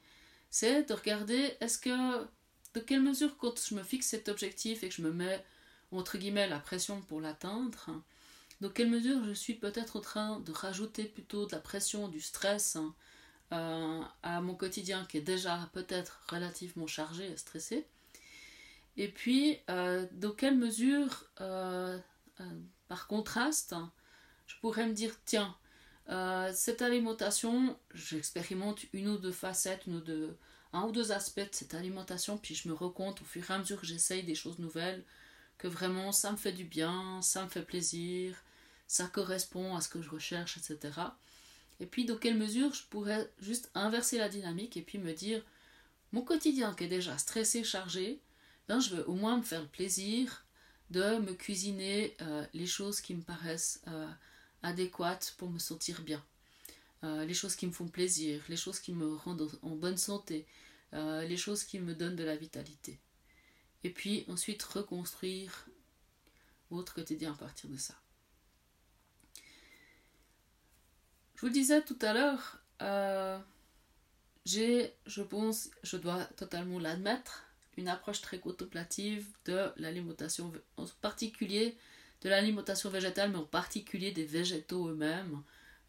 c'est 0.49 0.83
de 0.83 0.93
regarder 0.93 1.57
est-ce 1.59 1.77
que, 1.77 2.25
de 2.73 2.79
quelle 2.79 3.01
mesure, 3.01 3.37
quand 3.37 3.59
je 3.59 3.75
me 3.75 3.83
fixe 3.83 4.07
cet 4.07 4.29
objectif 4.29 4.83
et 4.83 4.89
que 4.89 4.95
je 4.95 5.01
me 5.01 5.11
mets, 5.11 5.43
entre 5.91 6.17
guillemets, 6.17 6.47
la 6.47 6.59
pression 6.59 7.01
pour 7.01 7.21
l'atteindre, 7.21 8.03
de 8.61 8.67
quelle 8.67 8.89
mesure 8.89 9.23
je 9.25 9.33
suis 9.33 9.55
peut-être 9.55 9.97
en 9.97 10.01
train 10.01 10.39
de 10.41 10.51
rajouter 10.51 11.05
plutôt 11.05 11.45
de 11.45 11.51
la 11.51 11.59
pression, 11.59 12.07
du 12.07 12.21
stress 12.21 12.77
euh, 13.51 14.01
à 14.21 14.41
mon 14.41 14.53
quotidien 14.53 15.05
qui 15.05 15.17
est 15.17 15.21
déjà 15.21 15.69
peut-être 15.73 16.21
relativement 16.29 16.87
chargé 16.87 17.31
et 17.31 17.37
stressé? 17.37 17.87
Et 18.97 19.07
puis, 19.07 19.57
euh, 19.69 20.05
dans 20.11 20.31
quelle 20.31 20.57
mesure, 20.57 21.25
euh, 21.39 21.97
par 22.87 23.07
contraste, 23.07 23.75
je 24.45 24.55
pourrais 24.59 24.87
me 24.87 24.93
dire, 24.93 25.15
tiens, 25.25 25.55
euh, 26.09 26.51
cette 26.53 26.81
alimentation, 26.81 27.77
j'expérimente 27.93 28.81
une 28.93 29.09
ou 29.09 29.17
deux 29.17 29.31
facettes, 29.31 29.85
une 29.87 29.97
ou 29.97 30.01
deux, 30.01 30.37
un 30.73 30.83
ou 30.83 30.91
deux 30.91 31.11
aspects 31.11 31.39
de 31.39 31.49
cette 31.51 31.73
alimentation, 31.73 32.37
puis 32.37 32.55
je 32.55 32.67
me 32.67 32.73
rends 32.73 32.89
compte 32.91 33.21
au 33.21 33.25
fur 33.25 33.49
et 33.49 33.53
à 33.53 33.57
mesure 33.57 33.79
que 33.79 33.87
j'essaye 33.87 34.23
des 34.23 34.35
choses 34.35 34.59
nouvelles 34.59 35.03
que 35.57 35.67
vraiment 35.67 36.11
ça 36.11 36.31
me 36.31 36.37
fait 36.37 36.53
du 36.53 36.63
bien, 36.63 37.21
ça 37.21 37.43
me 37.43 37.49
fait 37.49 37.61
plaisir, 37.61 38.35
ça 38.87 39.07
correspond 39.07 39.75
à 39.75 39.81
ce 39.81 39.89
que 39.89 40.01
je 40.01 40.09
recherche, 40.09 40.57
etc. 40.57 40.99
Et 41.79 41.85
puis 41.85 42.05
dans 42.05 42.17
quelle 42.17 42.37
mesure 42.37 42.73
je 42.73 42.83
pourrais 42.83 43.29
juste 43.39 43.69
inverser 43.75 44.17
la 44.17 44.29
dynamique 44.29 44.77
et 44.77 44.81
puis 44.81 44.97
me 44.97 45.13
dire 45.13 45.43
mon 46.11 46.21
quotidien 46.21 46.73
qui 46.73 46.85
est 46.85 46.87
déjà 46.87 47.17
stressé, 47.17 47.63
chargé, 47.63 48.19
ben 48.67 48.79
je 48.79 48.95
veux 48.95 49.07
au 49.07 49.13
moins 49.13 49.37
me 49.37 49.43
faire 49.43 49.61
le 49.61 49.67
plaisir 49.67 50.45
de 50.89 51.19
me 51.19 51.33
cuisiner 51.33 52.15
euh, 52.21 52.45
les 52.53 52.65
choses 52.65 52.99
qui 53.01 53.13
me 53.13 53.21
paraissent 53.21 53.81
euh, 53.87 54.09
adéquate 54.63 55.35
pour 55.37 55.49
me 55.49 55.59
sentir 55.59 56.01
bien. 56.01 56.23
Euh, 57.03 57.23
les 57.25 57.33
choses 57.33 57.55
qui 57.55 57.65
me 57.65 57.71
font 57.71 57.87
plaisir, 57.87 58.43
les 58.49 58.57
choses 58.57 58.79
qui 58.79 58.93
me 58.93 59.15
rendent 59.15 59.49
en 59.61 59.75
bonne 59.75 59.97
santé, 59.97 60.45
euh, 60.93 61.23
les 61.23 61.37
choses 61.37 61.63
qui 61.63 61.79
me 61.79 61.95
donnent 61.95 62.15
de 62.15 62.23
la 62.23 62.35
vitalité. 62.35 62.99
Et 63.83 63.89
puis 63.89 64.25
ensuite 64.27 64.61
reconstruire 64.63 65.67
votre 66.69 66.93
quotidien 66.93 67.31
à 67.31 67.35
partir 67.35 67.69
de 67.69 67.77
ça. 67.77 67.95
Je 71.35 71.41
vous 71.45 71.53
disais 71.53 71.81
tout 71.81 71.97
à 72.01 72.13
l'heure, 72.13 72.59
euh, 72.81 73.39
j'ai, 74.45 74.93
je 75.05 75.21
pense, 75.21 75.69
je 75.83 75.95
dois 75.95 76.25
totalement 76.35 76.79
l'admettre, 76.79 77.45
une 77.77 77.87
approche 77.87 78.19
très 78.19 78.39
contemplative 78.39 79.25
de 79.45 79.71
l'alimentation, 79.77 80.51
en 80.75 80.85
particulier 81.01 81.77
de 82.21 82.29
l'alimentation 82.29 82.89
végétale, 82.89 83.31
mais 83.31 83.37
en 83.37 83.45
particulier 83.45 84.11
des 84.11 84.25
végétaux 84.25 84.89
eux-mêmes. 84.89 85.41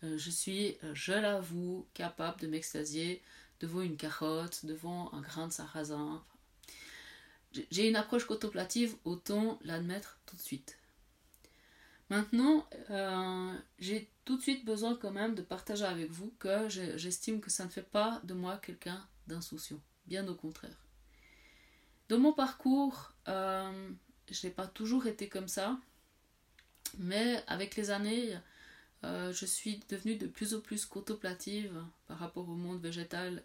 Euh, 0.03 0.17
je 0.17 0.31
suis, 0.31 0.77
euh, 0.85 0.95
je 0.95 1.13
l'avoue, 1.13 1.87
capable 1.95 2.41
de 2.41 2.47
m'extasier 2.47 3.23
devant 3.61 3.83
une 3.83 3.97
carotte, 3.97 4.65
devant 4.65 5.13
un 5.13 5.21
grain 5.21 5.49
de 5.49 5.53
sarrasin. 5.53 6.23
J'ai 7.71 7.89
une 7.89 7.97
approche 7.97 8.25
contemplative, 8.25 8.97
autant 9.05 9.59
l'admettre 9.65 10.19
tout 10.25 10.37
de 10.37 10.41
suite. 10.41 10.79
Maintenant, 12.09 12.67
euh, 12.91 13.53
j'ai 13.79 14.09
tout 14.25 14.37
de 14.37 14.43
suite 14.43 14.65
besoin 14.65 14.97
quand 14.97 15.11
même 15.11 15.35
de 15.35 15.43
partager 15.43 15.85
avec 15.85 16.11
vous 16.11 16.33
que 16.39 16.69
j'estime 16.69 17.41
que 17.41 17.51
ça 17.51 17.65
ne 17.65 17.71
fait 17.71 17.83
pas 17.83 18.21
de 18.25 18.35
moi 18.35 18.57
quelqu'un 18.59 19.05
d'insouciant. 19.27 19.81
Bien 20.07 20.27
au 20.27 20.35
contraire. 20.35 20.77
Dans 22.09 22.19
mon 22.19 22.33
parcours, 22.33 23.13
je 23.27 24.47
n'ai 24.47 24.51
pas 24.53 24.67
toujours 24.67 25.07
été 25.07 25.29
comme 25.29 25.49
ça. 25.49 25.79
Mais 26.99 27.45
avec 27.47 27.77
les 27.77 27.91
années, 27.91 28.37
euh, 29.05 29.33
je 29.33 29.47
suis 29.47 29.81
devenue 29.89 30.17
de 30.17 30.27
plus 30.27 30.55
en 30.55 30.61
plus 30.61 30.85
contemplative 30.85 31.83
par 32.07 32.19
rapport 32.19 32.49
au 32.49 32.55
monde 32.55 32.83
végétal 32.83 33.43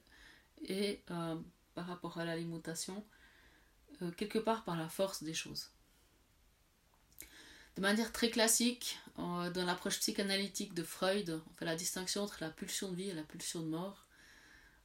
et 0.68 1.02
euh, 1.12 1.36
par 1.74 1.88
rapport 1.88 2.18
à 2.18 2.26
l'alimentation, 2.26 3.06
euh, 4.02 4.12
quelque 4.12 4.40
part 4.40 4.64
par 4.66 4.76
la 4.76 4.90
force 4.90 5.24
des 5.24 5.34
choses. 5.34 5.70
De 7.78 7.82
manière 7.82 8.14
très 8.14 8.30
classique, 8.30 8.98
dans 9.18 9.66
l'approche 9.66 10.00
psychanalytique 10.00 10.74
de 10.74 10.84
Freud, 10.84 11.42
on 11.46 11.54
fait 11.56 11.66
la 11.66 11.76
distinction 11.76 12.24
entre 12.24 12.38
la 12.40 12.50
pulsion 12.50 12.90
de 12.90 12.96
vie 12.96 13.10
et 13.10 13.14
la 13.14 13.24
pulsion 13.24 13.60
de 13.60 13.68
mort. 13.68 14.06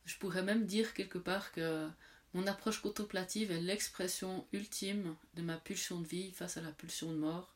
Je 0.06 0.16
pourrais 0.18 0.42
même 0.42 0.66
dire 0.66 0.92
quelque 0.92 1.18
part 1.18 1.52
que 1.52 1.88
mon 2.34 2.48
approche 2.48 2.82
contemplative 2.82 3.52
est 3.52 3.60
l'expression 3.60 4.44
ultime 4.52 5.14
de 5.34 5.42
ma 5.42 5.56
pulsion 5.56 6.00
de 6.00 6.06
vie 6.06 6.32
face 6.32 6.56
à 6.56 6.62
la 6.62 6.72
pulsion 6.72 7.12
de 7.12 7.16
mort 7.18 7.54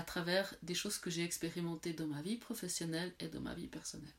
à 0.00 0.02
travers 0.02 0.54
des 0.62 0.74
choses 0.74 0.96
que 0.96 1.10
j'ai 1.10 1.24
expérimentées 1.24 1.92
dans 1.92 2.06
ma 2.06 2.22
vie 2.22 2.36
professionnelle 2.36 3.12
et 3.20 3.28
dans 3.28 3.42
ma 3.42 3.52
vie 3.52 3.66
personnelle. 3.66 4.14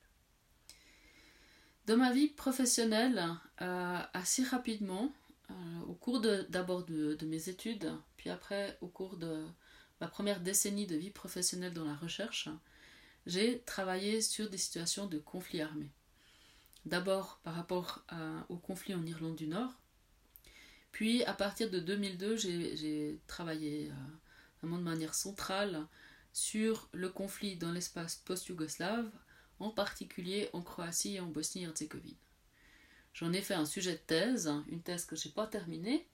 Dans 1.87 1.97
ma 1.97 2.13
vie 2.13 2.27
professionnelle, 2.27 3.19
euh, 3.61 3.99
assez 4.13 4.43
rapidement, 4.43 5.11
euh, 5.49 5.53
au 5.87 5.95
cours 5.95 6.21
d'abord 6.21 6.85
de, 6.85 7.17
mes 7.25 7.49
études, 7.49 7.91
puis 8.15 8.29
après 8.29 8.77
au 8.81 8.87
cours 8.87 9.17
de 9.17 9.43
ma 9.99 10.07
première 10.07 10.39
décennie 10.39 10.85
de 10.85 10.95
vie 10.95 11.09
professionnelle 11.09 11.73
dans 11.73 11.85
la 11.85 11.95
recherche, 11.95 12.47
j'ai 13.25 13.61
travaillé 13.61 14.21
sur 14.21 14.51
des 14.51 14.59
situations 14.59 15.07
de 15.07 15.17
conflit 15.17 15.61
armé. 15.61 15.89
D'abord 16.85 17.39
par 17.43 17.55
rapport 17.55 18.05
au 18.49 18.57
conflit 18.57 18.93
en 18.93 19.05
Irlande 19.05 19.35
du 19.35 19.47
Nord, 19.47 19.73
puis 20.91 21.23
à 21.23 21.33
partir 21.33 21.71
de 21.71 21.79
2002, 21.79 22.37
j'ai 22.37 23.19
travaillé 23.25 23.89
euh, 23.89 23.93
de 24.63 24.67
manière 24.67 25.15
centrale 25.15 25.87
sur 26.33 26.87
le 26.93 27.09
conflit 27.09 27.55
dans 27.57 27.71
l'espace 27.71 28.15
post-yougoslave, 28.15 29.09
en 29.59 29.69
particulier 29.69 30.49
en 30.53 30.61
Croatie 30.61 31.15
et 31.15 31.19
en 31.19 31.27
Bosnie-Herzégovine. 31.27 32.15
J'en 33.13 33.33
ai 33.33 33.41
fait 33.41 33.53
un 33.53 33.65
sujet 33.65 33.93
de 33.93 33.97
thèse, 33.97 34.51
une 34.69 34.81
thèse 34.81 35.05
que 35.05 35.15
je 35.15 35.27
n'ai 35.27 35.33
pas 35.33 35.47
terminée. 35.47 36.07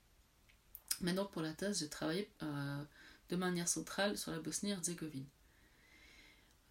Maintenant, 1.02 1.26
pour 1.26 1.42
la 1.42 1.54
thèse, 1.54 1.80
j'ai 1.80 1.90
travaillé 1.90 2.30
euh, 2.42 2.84
de 3.30 3.36
manière 3.36 3.68
centrale 3.68 4.18
sur 4.18 4.32
la 4.32 4.40
Bosnie-Herzégovine. 4.40 5.26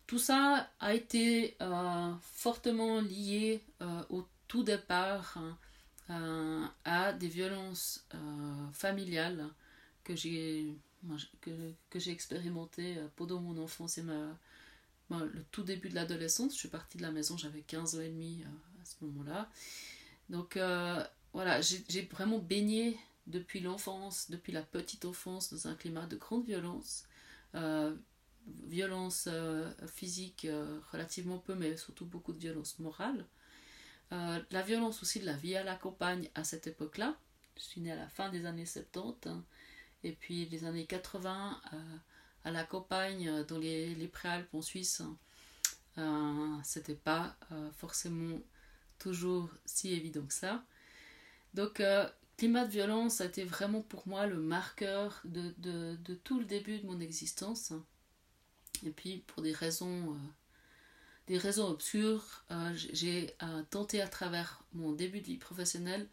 Tout 0.06 0.18
ça 0.18 0.70
a 0.80 0.94
été 0.94 1.56
euh, 1.60 2.12
fortement 2.20 3.00
lié 3.00 3.64
euh, 3.82 4.02
au 4.10 4.26
tout 4.48 4.62
départ 4.62 5.38
à 6.84 7.12
des 7.14 7.26
violences 7.26 8.06
familiales 8.72 9.44
que 10.04 10.14
j'ai 10.14 10.78
que, 11.40 11.98
j'ai 11.98 12.10
expérimenté 12.10 12.98
euh, 12.98 13.08
pendant 13.16 13.40
mon 13.40 13.60
enfance 13.62 13.98
et 13.98 14.02
ma, 14.02 14.36
le 15.10 15.44
tout 15.50 15.62
début 15.62 15.88
de 15.88 15.94
l'adolescence. 15.94 16.52
Je 16.54 16.58
suis 16.58 16.68
partie 16.68 16.98
de 16.98 17.02
la 17.02 17.10
maison, 17.10 17.36
j'avais 17.36 17.62
15 17.62 17.96
ans 17.96 18.00
et 18.00 18.08
demi 18.08 18.42
euh, 18.42 18.82
à 18.82 18.84
ce 18.84 19.04
moment-là. 19.04 19.50
Donc 20.28 20.56
euh, 20.56 21.04
voilà, 21.32 21.60
j'ai 21.60 22.02
vraiment 22.10 22.38
baigné 22.38 22.98
depuis 23.26 23.60
l'enfance, 23.60 24.30
depuis 24.30 24.52
la 24.52 24.62
petite 24.62 25.04
enfance, 25.04 25.52
dans 25.52 25.68
un 25.68 25.74
climat 25.74 26.06
de 26.06 26.16
grande 26.16 26.44
violence. 26.44 27.04
violence 28.68 29.28
physique 29.94 30.46
relativement 30.92 31.38
peu, 31.38 31.54
mais 31.54 31.76
surtout 31.76 32.06
beaucoup 32.06 32.32
de 32.32 32.38
violence 32.38 32.78
morale. 32.78 33.24
la 34.10 34.62
violence 34.62 35.02
aussi 35.02 35.20
de 35.20 35.26
la 35.26 35.34
vie 35.34 35.56
à 35.56 35.64
la 35.64 35.74
campagne 35.74 36.30
à 36.34 36.44
cette 36.44 36.66
époque-là. 36.66 37.16
Je 37.56 37.62
suis 37.62 37.80
née 37.80 37.92
à 37.92 37.96
la 37.96 38.08
fin 38.08 38.28
des 38.30 38.44
années 38.46 38.66
70. 38.66 39.42
Et 40.06 40.12
puis 40.12 40.46
les 40.46 40.64
années 40.64 40.86
80, 40.86 41.60
euh, 41.72 41.76
à 42.44 42.52
la 42.52 42.62
campagne, 42.62 43.28
euh, 43.28 43.42
dans 43.42 43.58
les, 43.58 44.06
préalpes 44.06 44.54
en 44.54 44.62
Suisse, 44.62 45.02
euh, 45.98 46.56
c'était 46.62 46.94
pas 46.94 47.36
forcément 47.76 48.38
toujours 49.00 49.50
si 49.64 49.92
évident 49.92 50.24
que 50.24 50.32
ça. 50.32 50.64
Donc 51.54 51.82
climat 52.36 52.66
de 52.66 52.70
violence 52.70 53.20
a 53.20 53.24
été 53.24 53.42
vraiment 53.44 53.80
pour 53.80 54.06
moi 54.06 54.26
le 54.26 54.36
marqueur 54.36 55.20
de, 55.24 56.14
tout 56.22 56.38
le 56.38 56.44
début 56.44 56.78
de 56.78 56.86
mon 56.86 57.00
existence. 57.00 57.72
Et 58.84 58.90
puis 58.90 59.24
pour 59.26 59.42
des 59.42 59.52
raisons, 59.52 60.16
des 61.26 61.38
raisons 61.38 61.66
obscures, 61.66 62.44
j'ai 62.74 63.34
tenté 63.70 64.02
à 64.02 64.08
travers 64.08 64.62
mon 64.72 64.92
début 64.92 65.20
de 65.20 65.26
vie 65.26 65.38
professionnelle 65.38 66.06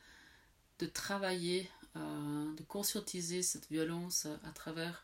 de 0.79 0.87
travailler, 0.87 1.69
de 1.95 2.63
conscientiser 2.63 3.41
cette 3.43 3.69
violence 3.69 4.27
à 4.43 4.51
travers 4.51 5.03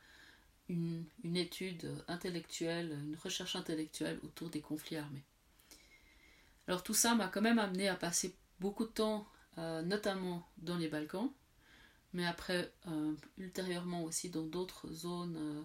une, 0.69 1.05
étude 1.35 1.91
intellectuelle, 2.07 2.97
une 3.03 3.15
recherche 3.15 3.55
intellectuelle 3.55 4.19
autour 4.23 4.49
des 4.49 4.61
conflits 4.61 4.97
armés. 4.97 5.23
Alors 6.67 6.83
tout 6.83 6.93
ça 6.93 7.15
m'a 7.15 7.27
quand 7.27 7.41
même 7.41 7.59
amené 7.59 7.87
à 7.89 7.95
passer 7.95 8.35
beaucoup 8.59 8.85
de 8.85 8.91
temps 8.91 9.27
euh, 9.57 9.81
notamment 9.81 10.47
dans 10.59 10.77
les 10.77 10.87
Balkans, 10.87 11.31
mais 12.13 12.25
après 12.25 12.71
euh, 12.87 13.13
ultérieurement 13.37 14.03
aussi 14.03 14.29
dans 14.29 14.43
d'autres 14.43 14.91
zones 14.91 15.37
euh, 15.37 15.63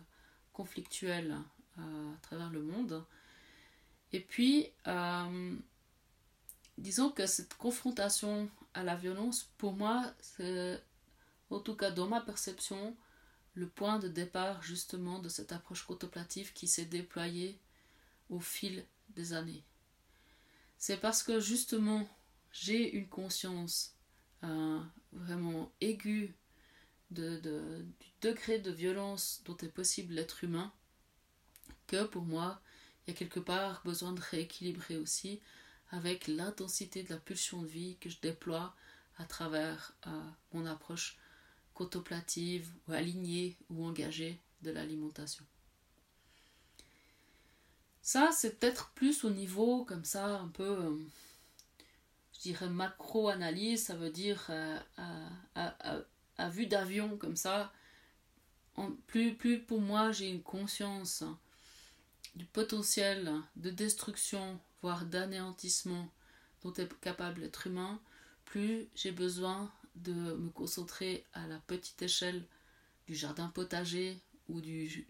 conflictuelles 0.53 1.37
à 1.77 2.17
travers 2.23 2.51
le 2.51 2.63
monde. 2.63 3.05
Et 4.13 4.21
puis, 4.21 4.69
disons 6.79 7.11
que 7.11 7.27
cette 7.27 7.55
confrontation 7.55 8.49
à 8.75 8.85
la 8.85 8.95
violence, 8.95 9.51
pour 9.59 9.73
moi, 9.73 10.15
c'est, 10.21 10.81
en 11.55 11.61
tout 11.61 11.77
cas 11.77 11.91
dans 11.91 12.09
ma 12.09 12.21
perception, 12.21 12.97
le 13.55 13.69
point 13.69 13.99
de 14.01 14.09
départ 14.09 14.63
justement 14.63 15.21
de 15.21 15.29
cette 15.29 15.53
approche 15.53 15.85
contemplative 15.85 16.53
qui 16.53 16.67
s'est 16.67 16.85
déployée 16.85 17.61
au 18.29 18.41
fil 18.41 18.85
des 19.11 19.33
années. 19.33 19.63
C'est 20.77 20.97
parce 20.97 21.23
que 21.23 21.39
justement 21.39 22.09
j'ai 22.51 22.93
une 22.95 23.09
conscience 23.09 23.95
euh, 24.43 24.81
vraiment 25.13 25.73
aiguë 25.81 26.35
du 27.11 27.41
degré 28.21 28.59
de 28.59 28.73
violence 28.73 29.43
dont 29.45 29.57
est 29.59 29.69
possible 29.69 30.15
l'être 30.15 30.43
humain, 30.43 30.73
que 31.87 32.05
pour 32.05 32.25
moi, 32.25 32.61
il 33.07 33.13
y 33.13 33.15
a 33.15 33.17
quelque 33.17 33.39
part 33.39 33.83
besoin 33.85 34.13
de 34.13 34.21
rééquilibrer 34.21 34.97
aussi 34.97 35.41
avec 35.91 36.27
l'intensité 36.27 37.05
de 37.05 37.11
la 37.11 37.21
pulsion 37.21 37.63
de 37.63 37.69
vie 37.69 37.97
que 38.01 38.11
je 38.11 38.19
déploie 38.21 38.75
à 39.19 39.25
travers 39.25 39.93
euh, 40.09 40.31
mon 40.53 40.67
approche 40.67 41.17
contemplative 41.75 42.71
ou 42.89 42.93
alignée 42.93 43.57
ou 43.71 43.85
engagée 43.85 44.39
de 44.63 44.71
l'alimentation. 44.71 45.45
Ça, 48.03 48.31
c'est 48.33 48.59
peut-être 48.59 48.91
plus 48.91 49.25
au 49.25 49.31
niveau 49.31 49.85
comme 49.85 50.05
ça, 50.05 50.39
un 50.39 50.49
peu 50.49 50.63
euh, 50.63 50.97
dirais 52.45 52.69
macro-analyse, 52.69 53.85
ça 53.85 53.95
veut 53.95 54.11
dire 54.11 54.47
euh, 54.51 54.79
à, 55.55 56.49
vue 56.51 56.67
d'avion 56.67 57.17
comme 57.17 57.37
ça. 57.37 57.73
Plus, 59.07 59.35
plus 59.35 59.61
pour 59.61 59.81
moi 59.81 60.13
j'ai 60.13 60.29
une 60.29 60.43
conscience 60.43 61.25
du 62.35 62.45
potentiel 62.45 63.33
de 63.57 63.71
destruction, 63.71 64.61
voire 64.83 65.07
d'anéantissement 65.07 66.09
dont 66.63 66.75
est 66.75 67.01
capable 67.01 67.41
l'être 67.41 67.67
humain, 67.67 68.01
plus 68.45 68.89
j'ai 68.95 69.13
besoin 69.13 69.73
de 69.97 70.13
me 70.13 70.51
concentrer 70.51 71.25
à 71.33 71.47
la 71.47 71.59
petite 71.59 72.03
échelle 72.03 72.45
du 73.07 73.15
jardin 73.15 73.49
potager 73.49 74.21
ou 74.49 74.61
du, 74.61 75.07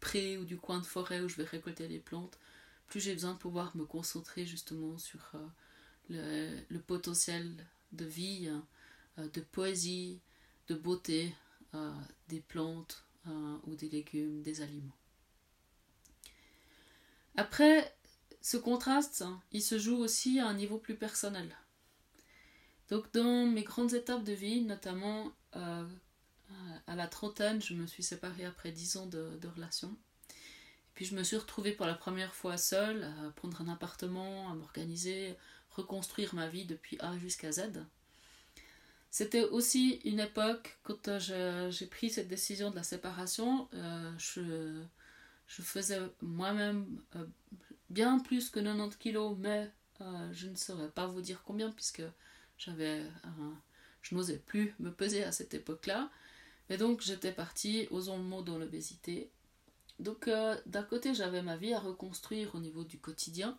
pré 0.00 0.38
ou 0.38 0.44
du 0.44 0.56
coin 0.56 0.78
de 0.78 0.84
forêt 0.84 1.20
où 1.20 1.28
je 1.28 1.36
vais 1.36 1.44
récolter 1.44 1.88
les 1.88 1.98
plantes, 1.98 2.38
plus 2.86 3.00
j'ai 3.00 3.12
besoin 3.12 3.32
de 3.32 3.38
pouvoir 3.38 3.76
me 3.76 3.84
concentrer 3.84 4.46
justement 4.46 4.96
sur 4.98 5.32
euh, 6.10 6.60
le, 6.68 6.78
potentiel 6.78 7.52
de 7.92 8.04
vie, 8.04 8.48
euh, 9.18 9.28
de 9.28 9.40
poésie, 9.40 10.20
de 10.68 10.74
beauté 10.74 11.34
euh, 11.74 11.92
des 12.28 12.40
plantes 12.40 13.02
ou 13.64 13.74
des 13.74 13.88
légumes, 13.88 14.40
des 14.42 14.62
aliments. 14.62 14.96
Après, 17.36 17.92
ce 18.40 18.56
contraste, 18.56 19.24
il 19.50 19.60
se 19.60 19.80
joue 19.80 19.96
aussi 19.96 20.38
à 20.38 20.46
un 20.46 20.54
niveau 20.54 20.78
plus 20.78 20.94
personnel. 20.94 21.52
Donc 22.88 23.12
dans 23.12 23.46
mes 23.46 23.62
grandes 23.62 23.94
étapes 23.94 24.24
de 24.24 24.32
vie, 24.32 24.62
notamment 24.62 25.32
à 26.86 26.94
la 26.94 27.06
trentaine, 27.06 27.60
je 27.60 27.74
me 27.74 27.86
suis 27.86 28.02
séparée 28.02 28.44
après 28.44 28.70
dix 28.70 28.96
ans 28.96 29.06
de, 29.06 29.48
relation. 29.54 29.96
Puis 30.94 31.04
je 31.04 31.14
me 31.14 31.22
suis 31.22 31.36
retrouvée 31.36 31.72
pour 31.72 31.86
la 31.86 31.94
première 31.94 32.34
fois 32.34 32.56
seule 32.56 33.04
à 33.04 33.30
prendre 33.30 33.60
un 33.60 33.68
appartement, 33.68 34.50
à 34.50 34.54
m'organiser, 34.54 35.36
reconstruire 35.70 36.34
ma 36.34 36.48
vie 36.48 36.64
depuis 36.64 36.96
A 37.00 37.18
jusqu'à 37.18 37.52
Z. 37.52 37.84
C'était 39.10 39.44
aussi 39.44 40.00
une 40.04 40.20
époque, 40.20 40.78
quand 40.82 41.08
euh, 41.08 41.70
j'ai 41.70 41.86
pris 41.86 42.10
cette 42.10 42.28
décision 42.28 42.70
de 42.70 42.76
la 42.76 42.82
séparation, 42.82 43.68
euh, 43.74 44.12
je, 44.18 45.62
faisais 45.62 46.00
moi-même 46.20 46.86
euh, 47.14 47.24
bien 47.88 48.18
plus 48.18 48.50
que 48.50 48.60
90 48.60 48.98
kilos, 48.98 49.36
mais 49.38 49.70
je 50.32 50.48
ne 50.48 50.54
saurais 50.54 50.90
pas 50.90 51.06
vous 51.06 51.22
dire 51.22 51.42
combien, 51.46 51.70
puisque 51.70 52.02
j'avais, 52.58 53.02
je 54.02 54.14
n'osais 54.14 54.38
plus 54.38 54.74
me 54.78 54.90
peser 54.90 55.24
à 55.24 55.32
cette 55.32 55.54
époque-là. 55.54 56.10
Et 56.68 56.76
donc 56.76 57.00
j'étais 57.00 57.32
partie, 57.32 57.86
osons 57.90 58.18
le 58.18 58.24
mot, 58.24 58.42
dans 58.42 58.58
l'obésité. 58.58 59.30
Donc 59.98 60.28
d'un 60.66 60.82
côté 60.82 61.14
j'avais 61.14 61.42
ma 61.42 61.56
vie 61.56 61.72
à 61.72 61.78
reconstruire 61.78 62.54
au 62.54 62.58
niveau 62.58 62.84
du 62.84 62.98
quotidien, 62.98 63.58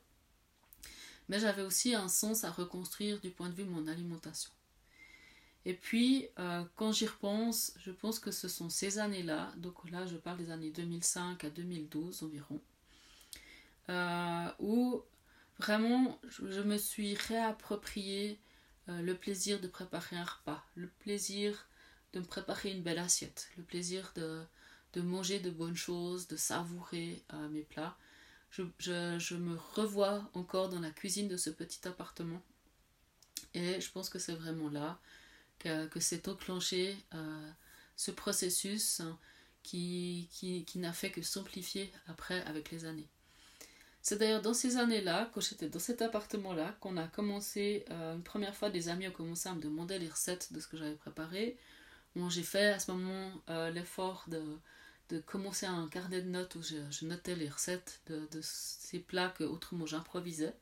mais 1.30 1.40
j'avais 1.40 1.64
aussi 1.64 1.96
un 1.96 2.08
sens 2.08 2.44
à 2.44 2.52
reconstruire 2.52 3.20
du 3.20 3.30
point 3.30 3.50
de 3.50 3.56
vue 3.56 3.64
de 3.64 3.70
mon 3.70 3.88
alimentation. 3.88 4.52
Et 5.68 5.74
puis, 5.74 6.30
euh, 6.40 6.64
quand 6.78 6.94
j'y 6.94 7.08
repense, 7.08 7.74
je 7.78 7.92
pense 7.92 8.20
que 8.20 8.32
ce 8.32 8.48
sont 8.48 8.70
ces 8.70 9.00
années-là, 9.00 9.52
donc 9.58 9.90
là 9.92 10.06
je 10.06 10.16
parle 10.16 10.38
des 10.38 10.50
années 10.50 10.72
2005 10.72 11.44
à 11.44 11.50
2012 11.50 12.24
environ, 12.24 12.62
euh, 13.90 14.48
où 14.60 15.02
vraiment 15.60 16.22
je, 16.30 16.62
me 16.62 16.78
suis 16.78 17.16
réapproprié 17.16 18.40
euh, 18.90 19.02
le 19.02 19.16
plaisir 19.16 19.60
de 19.60 19.68
préparer 19.68 20.16
un 20.16 20.26
repas, 20.26 20.64
le 20.76 20.88
plaisir 20.88 21.68
de 22.14 22.20
me 22.20 22.26
préparer 22.26 22.72
une 22.72 22.84
belle 22.84 23.00
assiette, 23.00 23.50
le 23.58 23.64
plaisir 23.64 24.12
de, 24.16 24.44
de 24.94 25.02
manger 25.02 25.40
de 25.40 25.50
bonnes 25.50 25.76
choses, 25.76 26.28
de 26.28 26.38
savourer 26.38 27.24
mes 27.52 27.64
plats 27.64 27.98
je, 28.52 29.36
me 29.36 29.58
revois 29.76 30.30
encore 30.34 30.70
dans 30.70 30.80
la 30.80 30.92
cuisine 30.92 31.28
de 31.28 31.38
ce 31.38 31.50
petit 31.50 31.88
appartement. 31.88 32.42
Et 33.54 33.80
je 33.82 33.92
pense 33.92 34.10
que 34.10 34.20
c'est 34.20 34.34
vraiment 34.34 34.70
là 34.70 35.00
que, 35.60 35.88
que 35.88 36.00
s'est 36.00 36.28
enclenché 36.30 36.98
euh, 37.14 37.52
ce 37.96 38.12
processus 38.12 39.02
qui, 39.64 40.30
qui, 40.32 40.66
qui 40.66 40.80
n'a 40.80 40.94
fait 40.94 41.12
que 41.12 41.22
s'amplifier 41.22 41.92
après 42.08 42.42
avec 42.44 42.72
les 42.72 42.86
années. 42.86 43.08
C'est 44.08 44.16
d'ailleurs 44.16 44.42
dans 44.42 44.54
ces 44.54 44.78
années-là, 44.78 45.30
quand 45.34 45.42
j'étais 45.42 45.68
dans 45.68 45.80
cet 45.80 46.02
appartement-là, 46.02 46.78
qu'on 46.80 46.96
a 46.96 47.10
commencé, 47.10 47.84
euh, 47.92 48.16
une 48.16 48.24
première 48.24 48.56
fois, 48.56 48.70
des 48.70 48.88
amis 48.88 49.06
ont 49.06 49.12
commencé 49.12 49.50
à 49.50 49.54
me 49.54 49.60
demander 49.60 50.00
les 50.00 50.08
recettes 50.08 50.54
de 50.54 50.62
ce 50.62 50.68
que 50.70 50.78
j'avais 50.78 50.96
préparé. 50.96 51.58
Bon, 52.16 52.30
j'ai 52.30 52.44
fait 52.44 52.68
à 52.68 52.80
ce 52.80 52.90
moment 52.90 53.30
euh, 53.50 53.70
l'effort 53.70 54.24
de, 54.30 54.42
de 55.10 55.20
commencer 55.20 55.66
un 55.66 55.90
carnet 55.90 56.22
de 56.22 56.30
notes 56.30 56.56
où 56.56 56.62
je, 56.64 57.06
notais 57.06 57.36
les 57.36 57.50
recettes 57.50 58.00
de, 58.08 58.40
ces 58.42 59.00
plats 59.00 59.34
que 59.38 59.44
autrement 59.44 59.86
j'improvisais. 59.86 60.54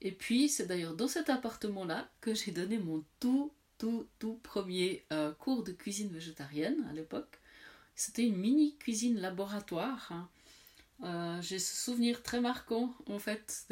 Et 0.00 0.10
puis, 0.10 0.48
c'est 0.48 0.66
d'ailleurs 0.66 0.94
dans 0.96 1.06
cet 1.06 1.30
appartement-là 1.30 2.10
que 2.20 2.34
j'ai 2.34 2.50
donné 2.50 2.78
mon 2.78 3.04
tout, 3.20 3.52
tout, 3.78 4.08
tout 4.18 4.40
premier 4.42 5.04
euh, 5.12 5.32
cours 5.32 5.62
de 5.62 5.70
cuisine 5.70 6.08
végétarienne 6.08 6.88
à 6.90 6.92
l'époque. 6.92 7.38
C'était 7.94 8.24
une 8.26 8.36
mini 8.36 8.76
cuisine 8.78 9.20
laboratoire. 9.20 10.08
Hein. 10.10 10.28
Euh, 11.02 11.40
j'ai 11.42 11.58
ce 11.58 11.76
souvenir 11.76 12.22
très 12.22 12.40
marquant 12.40 12.94
en 13.08 13.18
fait. 13.18 13.66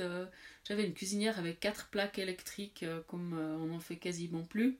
J'avais 0.65 0.85
une 0.87 0.95
cuisinière 0.95 1.39
avec 1.39 1.61
quatre 1.61 1.89
plaques 1.89 2.19
électriques 2.19 2.83
euh, 2.83 3.01
comme 3.09 3.33
on 3.35 3.67
n'en 3.67 3.81
fait 3.81 3.97
quasiment 3.97 4.43
plus, 4.43 4.79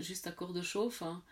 juste 0.00 0.26
à 0.26 0.32
corps 0.32 0.52
de 0.52 0.62
chauffe. 0.62 1.02
Hein. 1.02 1.22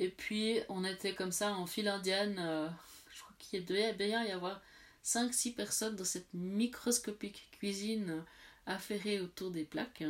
Et 0.00 0.08
puis, 0.08 0.60
on 0.70 0.82
était 0.82 1.14
comme 1.14 1.30
ça 1.30 1.52
en 1.52 1.66
file 1.66 1.88
indienne. 1.88 2.36
Euh, 2.38 2.68
je 3.12 3.20
crois 3.20 3.34
qu'il 3.38 3.64
devait 3.66 3.92
bien 3.92 4.24
y 4.24 4.30
avoir 4.30 4.62
5-6 5.04 5.54
personnes 5.54 5.94
dans 5.94 6.04
cette 6.04 6.32
microscopique 6.32 7.48
cuisine 7.52 8.24
affairée 8.64 9.20
autour 9.20 9.50
des 9.50 9.64
plaques. 9.64 10.04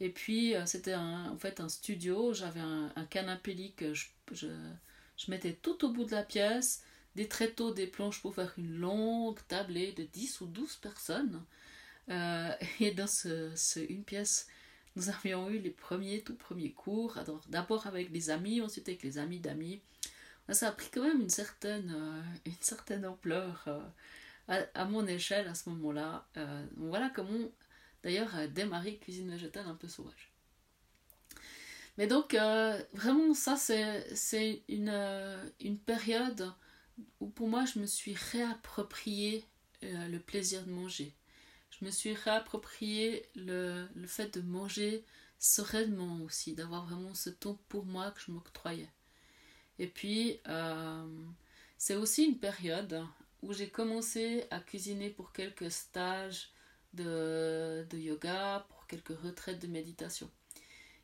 Et 0.00 0.10
puis, 0.10 0.54
euh, 0.54 0.66
c'était 0.66 0.94
en 0.94 1.36
fait 1.38 1.60
un 1.60 1.70
studio. 1.70 2.34
J'avais 2.34 2.60
un, 2.60 3.06
canapé 3.08 3.54
lit 3.54 3.72
que 3.72 3.94
je, 3.94 4.08
je, 4.32 4.50
mettais 5.28 5.54
tout 5.54 5.82
au 5.86 5.90
bout 5.90 6.04
de 6.04 6.12
la 6.12 6.22
pièce. 6.22 6.82
Des 7.16 7.28
tréteaux, 7.28 7.72
des 7.72 7.86
planches 7.86 8.20
pour 8.20 8.34
faire 8.34 8.52
une 8.58 8.76
longue 8.76 9.38
tablée 9.48 9.92
de 9.92 10.04
10 10.04 10.42
ou 10.42 10.46
12 10.46 10.76
personnes. 10.76 11.42
Euh, 12.10 12.52
et 12.80 12.90
dans 12.90 13.06
ce, 13.06 13.50
une 13.88 14.04
pièce 14.04 14.46
nous 14.96 15.08
avions 15.10 15.50
eu 15.50 15.58
les 15.58 15.70
premiers, 15.70 16.22
tout 16.22 16.34
premiers 16.34 16.72
cours, 16.72 17.18
d'abord 17.48 17.86
avec 17.86 18.10
les 18.10 18.30
amis, 18.30 18.62
ensuite 18.62 18.88
avec 18.88 19.02
les 19.02 19.18
amis 19.18 19.40
d'amis. 19.40 19.82
Ça 20.50 20.68
a 20.68 20.72
pris 20.72 20.88
quand 20.90 21.02
même 21.02 21.20
une 21.20 21.28
certaine, 21.28 21.94
euh, 21.94 23.08
ampleur 23.08 23.64
euh, 23.66 24.64
à, 24.74 24.84
mon 24.86 25.06
échelle 25.06 25.48
à 25.48 25.54
ce 25.54 25.68
moment-là. 25.70 26.26
Voilà 26.76 27.10
comment, 27.14 27.50
d'ailleurs, 28.02 28.34
a 28.34 28.46
démarré 28.46 28.96
Cuisine 28.96 29.30
végétale 29.30 29.66
un 29.66 29.74
peu 29.74 29.88
sauvage. 29.88 30.30
Mais 31.98 32.06
donc, 32.06 32.34
vraiment, 32.94 33.34
ça, 33.34 33.56
c'est 33.56 34.62
une 34.68 35.78
période 35.84 36.54
où 37.20 37.28
pour 37.28 37.48
moi, 37.48 37.64
je 37.64 37.78
me 37.78 37.86
suis 37.86 38.14
réapproprié 38.14 39.44
euh, 39.84 40.08
le 40.08 40.18
plaisir 40.18 40.64
de 40.64 40.70
manger. 40.70 41.14
Je 41.70 41.84
me 41.84 41.90
suis 41.90 42.14
réapproprié 42.14 43.28
le, 43.34 43.86
le 43.94 44.06
fait 44.06 44.38
de 44.38 44.40
manger 44.40 45.04
sereinement 45.38 46.20
aussi, 46.22 46.54
d'avoir 46.54 46.86
vraiment 46.86 47.14
ce 47.14 47.30
temps 47.30 47.58
pour 47.68 47.84
moi 47.84 48.10
que 48.10 48.20
je 48.20 48.30
m'octroyais. 48.30 48.90
Et 49.78 49.86
puis, 49.86 50.40
c'est 51.76 51.94
aussi 51.94 52.24
une 52.24 52.38
période 52.38 53.04
où 53.42 53.52
j'ai 53.52 53.68
commencé 53.68 54.46
à 54.50 54.60
cuisiner 54.60 55.10
pour 55.10 55.32
quelques 55.32 55.70
stages 55.70 56.50
de, 56.94 57.86
de 57.90 57.98
yoga, 57.98 58.66
pour 58.70 58.86
quelques 58.86 59.18
retraites 59.18 59.60
de 59.60 59.66
méditation. 59.66 60.30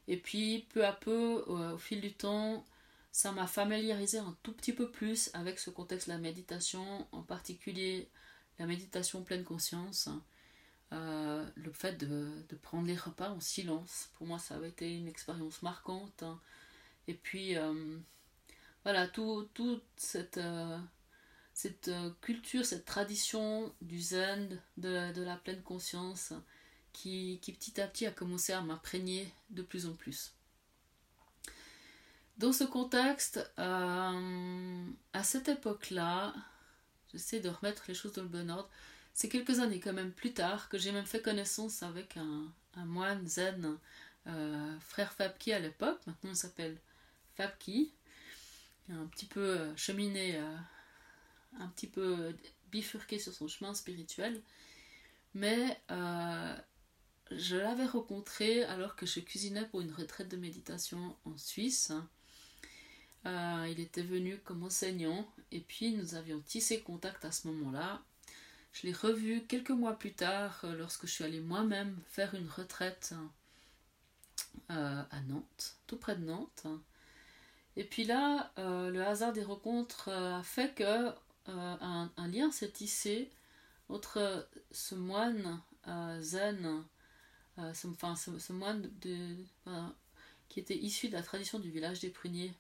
Et 0.09 0.17
puis, 0.17 0.67
peu 0.71 0.85
à 0.85 0.93
peu, 0.93 1.45
au, 1.47 1.79
fil 1.79 2.01
du 2.01 2.13
temps, 2.13 2.65
ça 3.13 3.31
m'a 3.31 3.47
familiarisé 3.47 4.19
un 4.19 4.37
tout 4.43 4.53
petit 4.53 4.73
peu 4.73 4.91
plus 4.91 5.31
avec 5.35 5.59
ce 5.59 5.71
contexte 5.71 6.09
de 6.09 6.15
la 6.15 6.19
méditation, 6.19 7.07
en 7.13 7.23
particulier 7.23 8.09
la 8.59 8.67
méditation 8.67 9.23
pleine 9.23 9.45
conscience. 9.45 10.09
Euh, 10.93 11.47
le 11.55 11.73
fait 11.73 11.97
de, 11.97 12.29
de, 12.49 12.57
prendre 12.57 12.87
les 12.87 12.97
repas 12.97 13.31
en 13.31 13.41
silence, 13.41 14.11
pour 14.17 14.27
moi, 14.27 14.39
ça 14.39 14.57
avait 14.57 14.69
été 14.69 14.95
une 14.95 15.09
expérience 15.09 15.63
marquante. 15.63 16.25
Et 17.09 17.15
puis, 17.15 17.57
euh, 17.57 17.99
voilà, 18.85 19.09
toute 19.09 19.53
tout 19.55 19.81
cette, 19.97 20.39
euh, 20.39 20.79
cette 21.55 21.91
culture, 22.21 22.65
cette 22.65 22.85
tradition 22.85 23.75
du 23.81 24.01
zen, 24.01 24.61
de, 24.77 25.13
de 25.13 25.23
la 25.23 25.37
pleine 25.37 25.63
conscience, 25.63 26.35
qui, 26.93 27.41
petit 27.43 27.81
à 27.81 27.87
petit 27.87 28.07
a 28.07 28.11
commencé 28.11 28.53
à 28.53 28.61
m'imprégner 28.61 29.33
de 29.51 29.63
plus 29.63 29.87
en 29.87 29.95
plus. 29.95 30.35
Dans 32.39 32.53
ce 32.53 32.65
contexte, 32.65 33.39
euh, 33.59 34.85
à 35.13 35.23
cette 35.23 35.49
époque-là, 35.49 36.35
j'essaie 37.13 37.41
de 37.41 37.49
remettre 37.49 37.85
les 37.89 37.95
choses 37.95 38.15
dans 38.15 38.23
le 38.23 38.29
bon 38.29 38.51
ordre, 38.51 38.71
c'est 39.13 39.29
quelques 39.29 39.61
années 39.61 39.81
quand 39.81 39.93
même 39.93 40.13
plus 40.13 40.33
tard 40.33 40.69
que 40.69 40.79
j'ai 40.79 40.93
même 40.93 41.05
fait 41.05 41.21
connaissance 41.21 41.83
avec 41.83 42.17
un, 42.17 42.51
moine 42.85 43.27
zen, 43.29 43.79
euh, 44.27 44.81
frère 44.81 45.13
Fabki 45.13 45.53
à 45.53 45.59
l'époque, 45.59 46.01
maintenant 46.07 46.31
il 46.31 46.37
s'appelle 46.37 46.79
Fabki, 47.37 47.93
un 48.89 49.07
petit 49.07 49.27
peu 49.27 49.41
euh, 49.41 49.77
cheminé, 49.77 50.39
un 51.61 51.69
petit 51.69 51.87
peu 51.87 52.35
bifurqué 52.71 53.19
sur 53.19 53.35
son 53.35 53.47
chemin 53.47 53.75
spirituel, 53.75 54.41
mais 55.35 55.79
je 57.31 57.57
l'avais 57.57 57.87
rencontré 57.87 58.65
alors 58.65 58.97
que 58.97 59.05
je 59.05 59.21
cuisinais 59.21 59.67
pour 59.67 59.83
une 59.83 59.93
retraite 59.93 60.29
de 60.29 60.37
méditation 60.37 61.15
en 61.27 61.37
Suisse. 61.37 61.93
Euh, 63.25 63.69
il 63.71 63.79
était 63.79 64.03
venu 64.03 64.39
comme 64.39 64.65
enseignant 64.65 65.29
et 65.53 65.61
puis 65.61 65.93
nous 65.93 66.17
avions 66.17 66.41
tissé 66.41 66.81
contact 66.81 67.25
à 67.25 67.31
ce 67.33 67.47
moment-là. 67.49 68.03
Je 68.73 68.87
l'ai 68.87 68.93
revu 68.93 69.45
quelques 69.47 69.71
mois 69.71 69.99
plus 69.99 70.13
tard 70.13 70.61
euh, 70.65 70.77
lorsque 70.77 71.07
je 71.07 71.13
suis 71.13 71.25
allée 71.25 71.41
moi-même 71.41 72.01
faire 72.09 72.35
une 72.35 72.49
retraite 72.49 73.15
euh, 74.71 75.03
à 75.09 75.21
Nantes, 75.29 75.77
tout 75.87 75.97
près 75.97 76.17
de 76.17 76.25
Nantes. 76.25 76.67
Et 77.77 77.85
puis 77.85 78.05
là, 78.05 78.53
le 78.59 79.01
hasard 79.01 79.33
des 79.33 79.43
rencontres 79.43 80.11
a 80.11 80.43
fait 80.43 80.75
que 80.75 81.11
un, 81.47 82.29
lien 82.29 82.51
s'est 82.51 82.71
tissé 82.71 83.31
entre 83.89 84.47
ce 84.71 84.95
moine 84.95 85.59
zen 86.21 86.85
enfin, 87.57 88.15
ce, 88.15 88.53
moine 88.53 88.91
qui 90.51 90.61
était 90.61 90.77
issu 90.77 91.09
de 91.09 91.15
la 91.15 91.23
tradition 91.23 91.59
du 91.59 91.71
village 91.71 92.01
des 92.01 92.11
pruniers, 92.11 92.53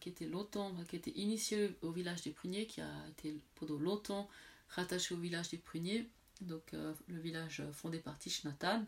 qui 0.00 0.08
était 0.08 0.26
longtemps, 0.26 0.72
qui 0.88 0.96
était 0.96 1.12
initié 1.12 1.76
au 1.82 1.90
village 1.90 2.22
des 2.22 2.30
pruniers, 2.30 2.66
qui 2.66 2.80
a 2.80 3.08
été 3.10 3.38
pendant 3.54 3.76
longtemps 3.76 4.28
rattaché 4.68 5.14
au 5.14 5.18
village 5.18 5.50
des 5.50 5.58
pruniers, 5.58 6.08
donc 6.40 6.74
euh, 6.74 6.92
le 7.06 7.20
village 7.20 7.62
fondé 7.72 7.98
par 7.98 8.18
Tishnatan. 8.18 8.84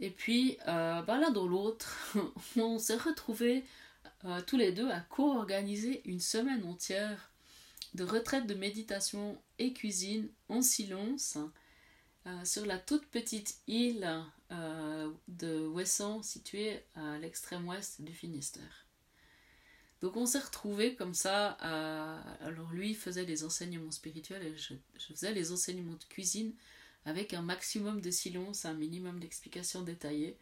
Et 0.00 0.10
puis, 0.10 0.58
bah, 0.66 1.04
l'un 1.06 1.30
dans 1.30 1.46
l'autre, 1.46 2.16
on 2.56 2.78
s'est 2.78 2.96
retrouvés 2.96 3.64
tous 4.46 4.56
les 4.56 4.72
deux 4.72 4.90
à 4.90 5.00
co-organiser 5.00 6.02
une 6.06 6.18
semaine 6.18 6.64
entière 6.64 7.32
de 7.94 8.04
retraite 8.04 8.46
de 8.46 8.54
méditation 8.54 9.40
et 9.58 9.72
cuisine 9.72 10.28
en 10.48 10.62
silence 10.62 11.38
euh, 12.26 12.44
sur 12.44 12.64
la 12.66 12.78
toute 12.78 13.06
petite 13.06 13.58
île 13.66 14.08
euh, 14.50 15.10
de 15.28 15.66
Wesson 15.66 16.22
située 16.22 16.84
à 16.94 17.18
l'extrême 17.18 17.66
ouest 17.66 18.00
du 18.00 18.12
Finistère. 18.12 18.81
Donc 20.02 20.16
on 20.16 20.26
s'est 20.26 20.40
retrouvés 20.40 20.96
comme 20.96 21.14
ça. 21.14 21.50
Alors 22.40 22.72
lui 22.72 22.94
faisait 22.94 23.24
des 23.24 23.44
enseignements 23.44 23.92
spirituels 23.92 24.44
et 24.44 24.56
je, 24.56 24.74
faisais 24.98 25.32
les 25.32 25.52
enseignements 25.52 25.94
de 25.94 26.04
cuisine 26.04 26.52
avec 27.04 27.34
un 27.34 27.42
maximum 27.42 28.00
de 28.00 28.10
silence, 28.10 28.64
un 28.64 28.74
minimum 28.74 29.20
d'explications 29.20 29.82
détaillées. 29.82 30.36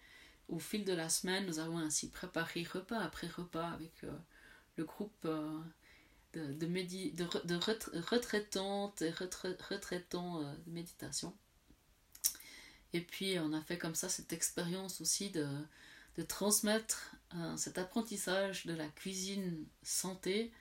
Au 0.48 0.58
fil 0.58 0.84
de 0.84 0.92
la 0.92 1.08
semaine, 1.08 1.46
nous 1.46 1.58
avons 1.58 1.78
ainsi 1.78 2.08
préparé 2.10 2.64
repas 2.64 2.98
après 2.98 3.28
repas 3.28 3.68
avec 3.68 3.92
euh, 4.02 4.10
le 4.76 4.84
groupe 4.84 5.28
de, 6.32 6.52
de, 6.52 8.00
retraitantes 8.00 9.02
et 9.02 9.10
retraitants 9.10 10.40
de 10.40 10.70
méditation. 10.70 11.36
Et 12.92 13.02
puis 13.02 13.38
on 13.38 13.52
a 13.52 13.60
fait 13.60 13.78
comme 13.78 13.94
ça 13.94 14.08
cette 14.08 14.32
expérience 14.32 15.00
aussi 15.02 15.30
de 15.30 16.22
transmettre 16.28 17.14
euh, 17.36 17.56
cet 17.56 17.78
apprentissage 17.78 18.66
de 18.66 18.74
la 18.74 18.88
cuisine 18.88 19.66
santé 19.82 20.52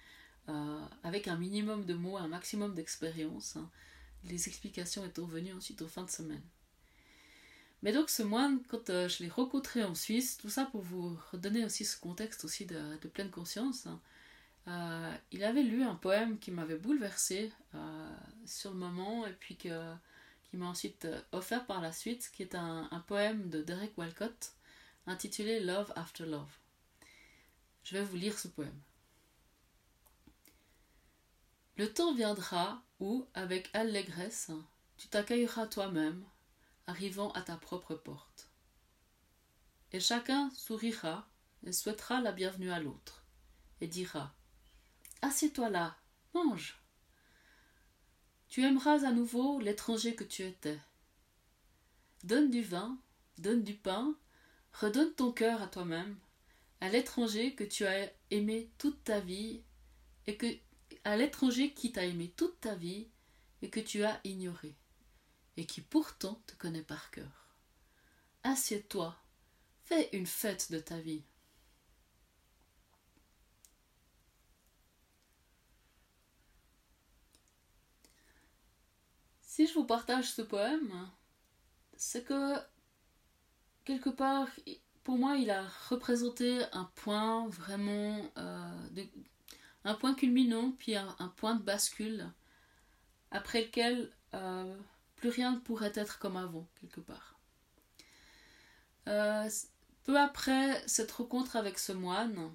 euh, 0.50 0.86
avec 1.04 1.28
un 1.28 1.38
minimum 1.38 1.86
de 1.86 1.94
mots, 1.94 2.18
un 2.18 2.28
maximum 2.28 2.76
d'expérience. 2.76 3.56
Hein. 3.56 3.70
Les 4.26 4.48
explications 4.48 5.06
étant 5.06 5.26
venues 5.26 5.54
ensuite 5.54 5.82
aux 5.82 5.88
fins 5.88 6.04
de 6.04 6.10
semaine. 6.10 6.44
Mais 7.82 7.94
donc 7.94 8.10
ce 8.10 8.24
moine, 8.24 8.62
quand 8.68 8.90
euh, 8.90 9.08
je 9.08 9.24
l'ai 9.24 9.30
rencontré 9.30 9.84
en 9.84 9.96
Suisse, 9.96 10.38
tout 10.38 10.50
ça 10.50 10.66
pour 10.66 10.82
vous 10.82 11.18
redonner 11.32 11.64
aussi 11.64 11.86
ce 11.86 11.98
contexte 11.98 12.44
aussi 12.44 12.66
de, 12.66 12.98
pleine 13.08 13.32
conscience, 13.32 13.88
hein, 13.88 14.00
il 15.32 15.44
avait 15.44 15.64
lu 15.64 15.84
un 15.84 15.96
poème 15.96 16.38
qui 16.38 16.52
m'avait 16.52 16.78
bouleversé 16.78 17.52
sur 18.46 18.72
le 18.72 18.78
moment 18.78 19.26
et 19.26 19.34
puis 19.34 19.56
qui 19.56 20.58
m'a 20.58 20.66
ensuite 20.66 21.06
euh, 21.06 21.22
offert 21.32 21.66
par 21.66 21.82
la 21.82 21.92
suite, 21.92 22.30
qui 22.34 22.44
est 22.44 22.56
un, 22.56 22.88
poème 23.08 23.50
de 23.50 23.62
Derek 23.62 23.98
Walcott 23.98 24.54
intitulé 25.10 25.60
Love 25.60 25.92
After 25.96 26.26
Love. 26.26 26.52
Je 27.84 27.98
vais 27.98 28.04
vous 28.04 28.16
lire 28.16 28.38
ce 28.38 28.48
poème. 28.48 28.80
Le 31.78 31.92
temps 31.92 32.14
viendra 32.14 32.84
où, 33.00 33.26
avec 33.34 33.70
allégresse, 33.74 34.52
tu 34.98 35.08
t'accueilleras 35.08 35.66
toi-même, 35.66 36.24
arrivant 36.86 37.32
à 37.32 37.42
ta 37.42 37.58
propre 37.58 37.96
porte. 37.96 38.50
Et 39.92 40.00
chacun 40.00 40.52
sourira 40.52 41.28
et 41.66 41.72
souhaitera 41.72 42.22
la 42.22 42.32
bienvenue 42.32 42.72
à 42.72 42.80
l'autre, 42.80 43.24
et 43.82 43.88
dira 43.88 44.36
Assieds-toi 45.24 45.70
là, 45.70 45.98
mange. 46.36 46.80
Tu 48.48 48.64
aimeras 48.64 49.06
à 49.08 49.12
nouveau 49.12 49.60
l'étranger 49.60 50.16
que 50.16 50.24
tu 50.24 50.44
étais. 50.44 50.80
Donne 52.24 52.52
du 52.52 52.62
vin, 52.62 53.00
donne 53.40 53.64
du 53.64 53.74
pain, 53.74 54.16
redonne 54.74 55.14
ton 55.14 55.32
cœur 55.32 55.62
à 55.62 55.68
toi-même, 55.68 56.18
à 56.82 56.90
l'étranger 56.90 57.56
que 57.56 57.64
tu 57.64 57.86
as 57.86 58.12
aimé 58.32 58.72
toute 58.78 59.04
ta 59.04 59.20
vie 59.20 59.64
et 60.28 60.38
que 60.38 60.48
à 61.04 61.16
l'étranger 61.18 61.74
qui 61.74 61.92
t'a 61.92 62.06
aimé 62.06 62.34
toute 62.36 62.60
ta 62.60 62.76
vie 62.76 63.08
et 63.62 63.70
que 63.70 63.80
tu 63.80 64.04
as 64.04 64.20
ignoré 64.24 64.76
et 65.58 65.66
qui 65.66 65.82
pourtant 65.82 66.42
te 66.48 66.56
connaît 66.56 66.84
par 66.84 67.12
cœur. 67.12 67.56
Assieds-toi, 68.44 69.18
fais 69.84 70.10
une 70.14 70.28
fête 70.28 70.72
de 70.72 70.80
ta 70.80 71.00
vie. 71.00 71.24
Si 79.42 79.68
je 79.68 79.74
vous 79.74 79.84
partage 79.84 80.32
ce 80.32 80.42
poème, 80.42 81.12
c'est 81.98 82.24
que 82.24 82.56
quelque 83.86 84.10
part, 84.10 84.48
pour 85.04 85.18
moi, 85.18 85.38
il 85.38 85.50
a 85.50 85.68
représenté 85.90 86.62
un 86.72 86.86
point 86.96 87.48
vraiment, 87.50 88.22
euh, 88.38 89.04
un 89.84 89.94
point 89.96 90.14
culminant, 90.14 90.72
puis 90.78 90.96
un, 90.96 91.34
point 91.36 91.56
de 91.56 91.64
bascule, 91.64 92.32
après 93.32 93.64
lequel 93.64 94.12
euh, 94.34 94.76
plus 95.16 95.30
rien 95.30 95.54
ne 95.54 95.60
pourrait 95.60 95.94
être 95.96 96.20
comme 96.20 96.38
avant, 96.38 96.68
quelque 96.80 97.02
part. 97.02 97.40
Euh, 99.08 99.50
peu 100.04 100.20
après 100.20 100.84
cette 100.88 101.12
rencontre 101.12 101.56
avec 101.56 101.80
ce 101.80 101.92
moine, 101.92 102.52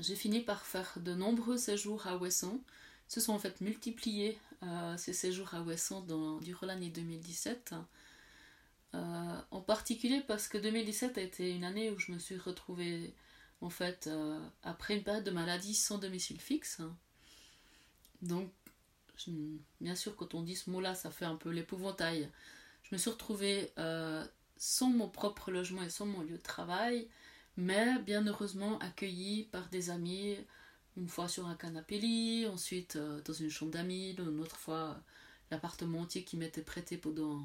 j'ai 0.00 0.16
fini 0.16 0.40
par 0.40 0.66
faire 0.66 0.92
de 0.96 1.14
nombreux 1.14 1.56
séjours 1.56 2.06
à 2.06 2.16
Wesson, 2.16 2.60
se 3.06 3.20
sont 3.20 3.34
en 3.34 3.38
fait 3.38 3.60
multipliés 3.60 4.38
ces 4.96 5.12
séjours 5.12 5.54
à 5.54 5.62
Wesson 5.62 6.02
durant 6.40 6.66
l'année 6.66 6.88
2017. 6.88 7.74
En 8.92 9.60
particulier 9.60 10.20
parce 10.26 10.48
que 10.48 10.58
2017 10.58 11.18
a 11.18 11.22
été 11.22 11.50
une 11.54 11.64
année 11.64 11.90
où 11.90 11.98
je 11.98 12.12
me 12.12 12.18
suis 12.18 12.36
retrouvée 12.36 13.14
en 13.60 13.70
fait 13.70 14.10
après 14.62 14.96
une 14.96 15.02
période 15.02 15.24
de 15.24 15.30
maladie 15.30 15.74
sans 15.74 15.98
domicile 15.98 16.40
fixe. 16.40 16.82
Donc 18.20 18.52
bien 19.80 19.94
sûr 19.94 20.14
quand 20.16 20.34
on 20.34 20.42
dit 20.42 20.56
ce 20.56 20.68
mot-là 20.70 20.94
ça 20.94 21.10
fait 21.10 21.24
un 21.24 21.36
peu 21.36 21.50
l'épouvantail. 21.50 22.30
Je 22.82 22.94
me 22.94 22.98
suis 22.98 23.10
retrouvée 23.10 23.72
sans 24.62 24.90
mon 24.90 25.08
propre 25.08 25.50
logement 25.50 25.82
et 25.82 25.90
sans 25.90 26.06
mon 26.06 26.20
lieu 26.20 26.36
de 26.36 26.42
travail, 26.42 27.08
mais 27.56 27.98
bien 27.98 28.24
heureusement 28.26 28.78
accueillie 28.78 29.48
par 29.50 29.68
des 29.70 29.90
amis, 29.90 30.36
une 30.96 31.08
fois 31.08 31.26
sur 31.26 31.48
un 31.48 31.56
canapé 31.56 31.98
lit, 31.98 32.46
ensuite 32.46 32.94
euh, 32.94 33.20
dans 33.22 33.32
une 33.32 33.50
chambre 33.50 33.72
d'amis, 33.72 34.12
une 34.12 34.38
autre 34.38 34.56
fois 34.56 35.02
l'appartement 35.52 36.00
entier 36.00 36.24
qui 36.24 36.36
m'était 36.36 36.62
prêté 36.62 36.96
pendant 36.96 37.40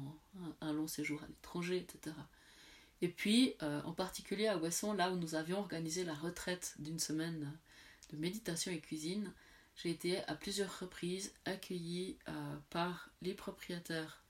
un, 0.62 0.72
long 0.72 0.88
séjour 0.88 1.22
à 1.22 1.26
l'étranger, 1.26 1.76
etc. 1.76 2.16
Et 3.02 3.08
puis, 3.08 3.54
euh, 3.62 3.82
en 3.84 3.92
particulier 3.92 4.48
à 4.48 4.56
Ouessant, 4.56 4.94
là 4.94 5.12
où 5.12 5.16
nous 5.16 5.34
avions 5.34 5.58
organisé 5.58 6.04
la 6.04 6.14
retraite 6.14 6.74
d'une 6.78 6.98
semaine 6.98 7.52
de 8.10 8.16
méditation 8.16 8.72
et 8.72 8.80
cuisine, 8.80 9.32
j'ai 9.76 9.90
été 9.90 10.24
à 10.24 10.34
plusieurs 10.34 10.80
reprises 10.80 11.32
accueillie 11.44 12.16
euh, 12.28 12.56
par 12.70 13.10
les 13.22 13.34
propriétaires 13.34 14.24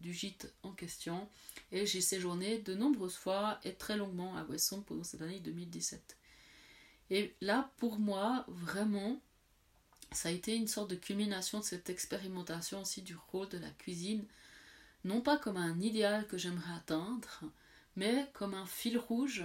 du 0.00 0.14
gîte 0.14 0.54
en 0.62 0.72
question 0.72 1.28
et 1.72 1.84
j'ai 1.84 2.00
séjourné 2.00 2.60
de 2.60 2.72
nombreuses 2.74 3.16
fois 3.16 3.60
et 3.62 3.74
très 3.74 3.98
longuement 3.98 4.34
à 4.34 4.44
Ouessant 4.44 4.80
pendant 4.80 5.04
cette 5.04 5.20
année 5.20 5.40
2017. 5.40 6.16
Et 7.10 7.34
là, 7.42 7.70
pour 7.76 7.98
moi, 7.98 8.46
vraiment, 8.48 9.20
ça 10.14 10.28
a 10.28 10.32
été 10.32 10.56
une 10.56 10.68
sorte 10.68 10.90
de 10.90 10.96
culmination 10.96 11.60
de 11.60 11.64
cette 11.64 11.90
expérimentation 11.90 12.80
aussi 12.80 13.02
du 13.02 13.16
rôle 13.30 13.48
de 13.48 13.58
la 13.58 13.70
cuisine, 13.70 14.24
non 15.04 15.20
pas 15.20 15.36
comme 15.36 15.56
un 15.56 15.80
idéal 15.80 16.26
que 16.26 16.38
j'aimerais 16.38 16.74
atteindre, 16.74 17.42
mais 17.96 18.30
comme 18.32 18.54
un 18.54 18.66
fil 18.66 18.98
rouge 18.98 19.44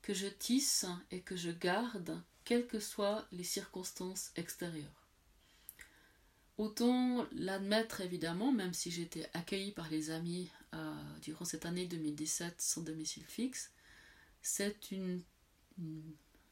que 0.00 0.14
je 0.14 0.26
tisse 0.26 0.86
et 1.10 1.20
que 1.20 1.36
je 1.36 1.50
garde, 1.50 2.20
quelles 2.44 2.66
que 2.66 2.80
soient 2.80 3.26
les 3.32 3.44
circonstances 3.44 4.32
extérieures. 4.36 5.02
Autant 6.58 7.26
l'admettre 7.32 8.00
évidemment, 8.02 8.52
même 8.52 8.74
si 8.74 8.90
j'étais 8.90 9.28
accueillie 9.32 9.72
par 9.72 9.88
les 9.88 10.10
amis 10.10 10.50
euh, 10.74 10.94
durant 11.22 11.44
cette 11.44 11.66
année 11.66 11.86
2017 11.86 12.60
sans 12.60 12.82
domicile 12.82 13.24
fixe, 13.24 13.70
c'est 14.42 14.90
une, 14.90 15.22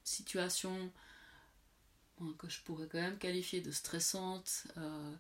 situation 0.02 0.90
que 2.38 2.48
je 2.48 2.60
pourrais 2.62 2.86
quand 2.86 3.00
même 3.00 3.18
qualifier 3.18 3.60
de 3.60 3.70
stressante. 3.70 4.66
Euh, 4.76 5.14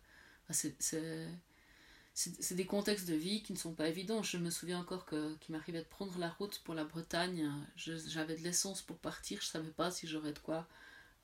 c'est 0.52 2.54
des 2.54 2.66
contextes 2.66 3.08
de 3.08 3.14
vie 3.14 3.42
qui 3.42 3.52
ne 3.52 3.58
sont 3.58 3.72
pas 3.72 3.88
évidents. 3.88 4.22
Je 4.22 4.38
me 4.38 4.50
souviens 4.50 4.80
encore 4.80 5.06
qu'il 5.06 5.54
m'arrivait 5.54 5.82
de 5.82 5.88
prendre 5.88 6.18
la 6.18 6.28
route 6.28 6.60
pour 6.64 6.74
la 6.74 6.84
Bretagne. 6.84 7.50
J'avais 7.76 8.36
de 8.36 8.42
l'essence 8.42 8.82
pour 8.82 8.98
partir. 8.98 9.40
Je 9.40 9.46
ne 9.46 9.50
savais 9.50 9.70
pas 9.70 9.90
si 9.90 10.06
j'aurais 10.06 10.32
de 10.32 10.38
quoi 10.38 10.68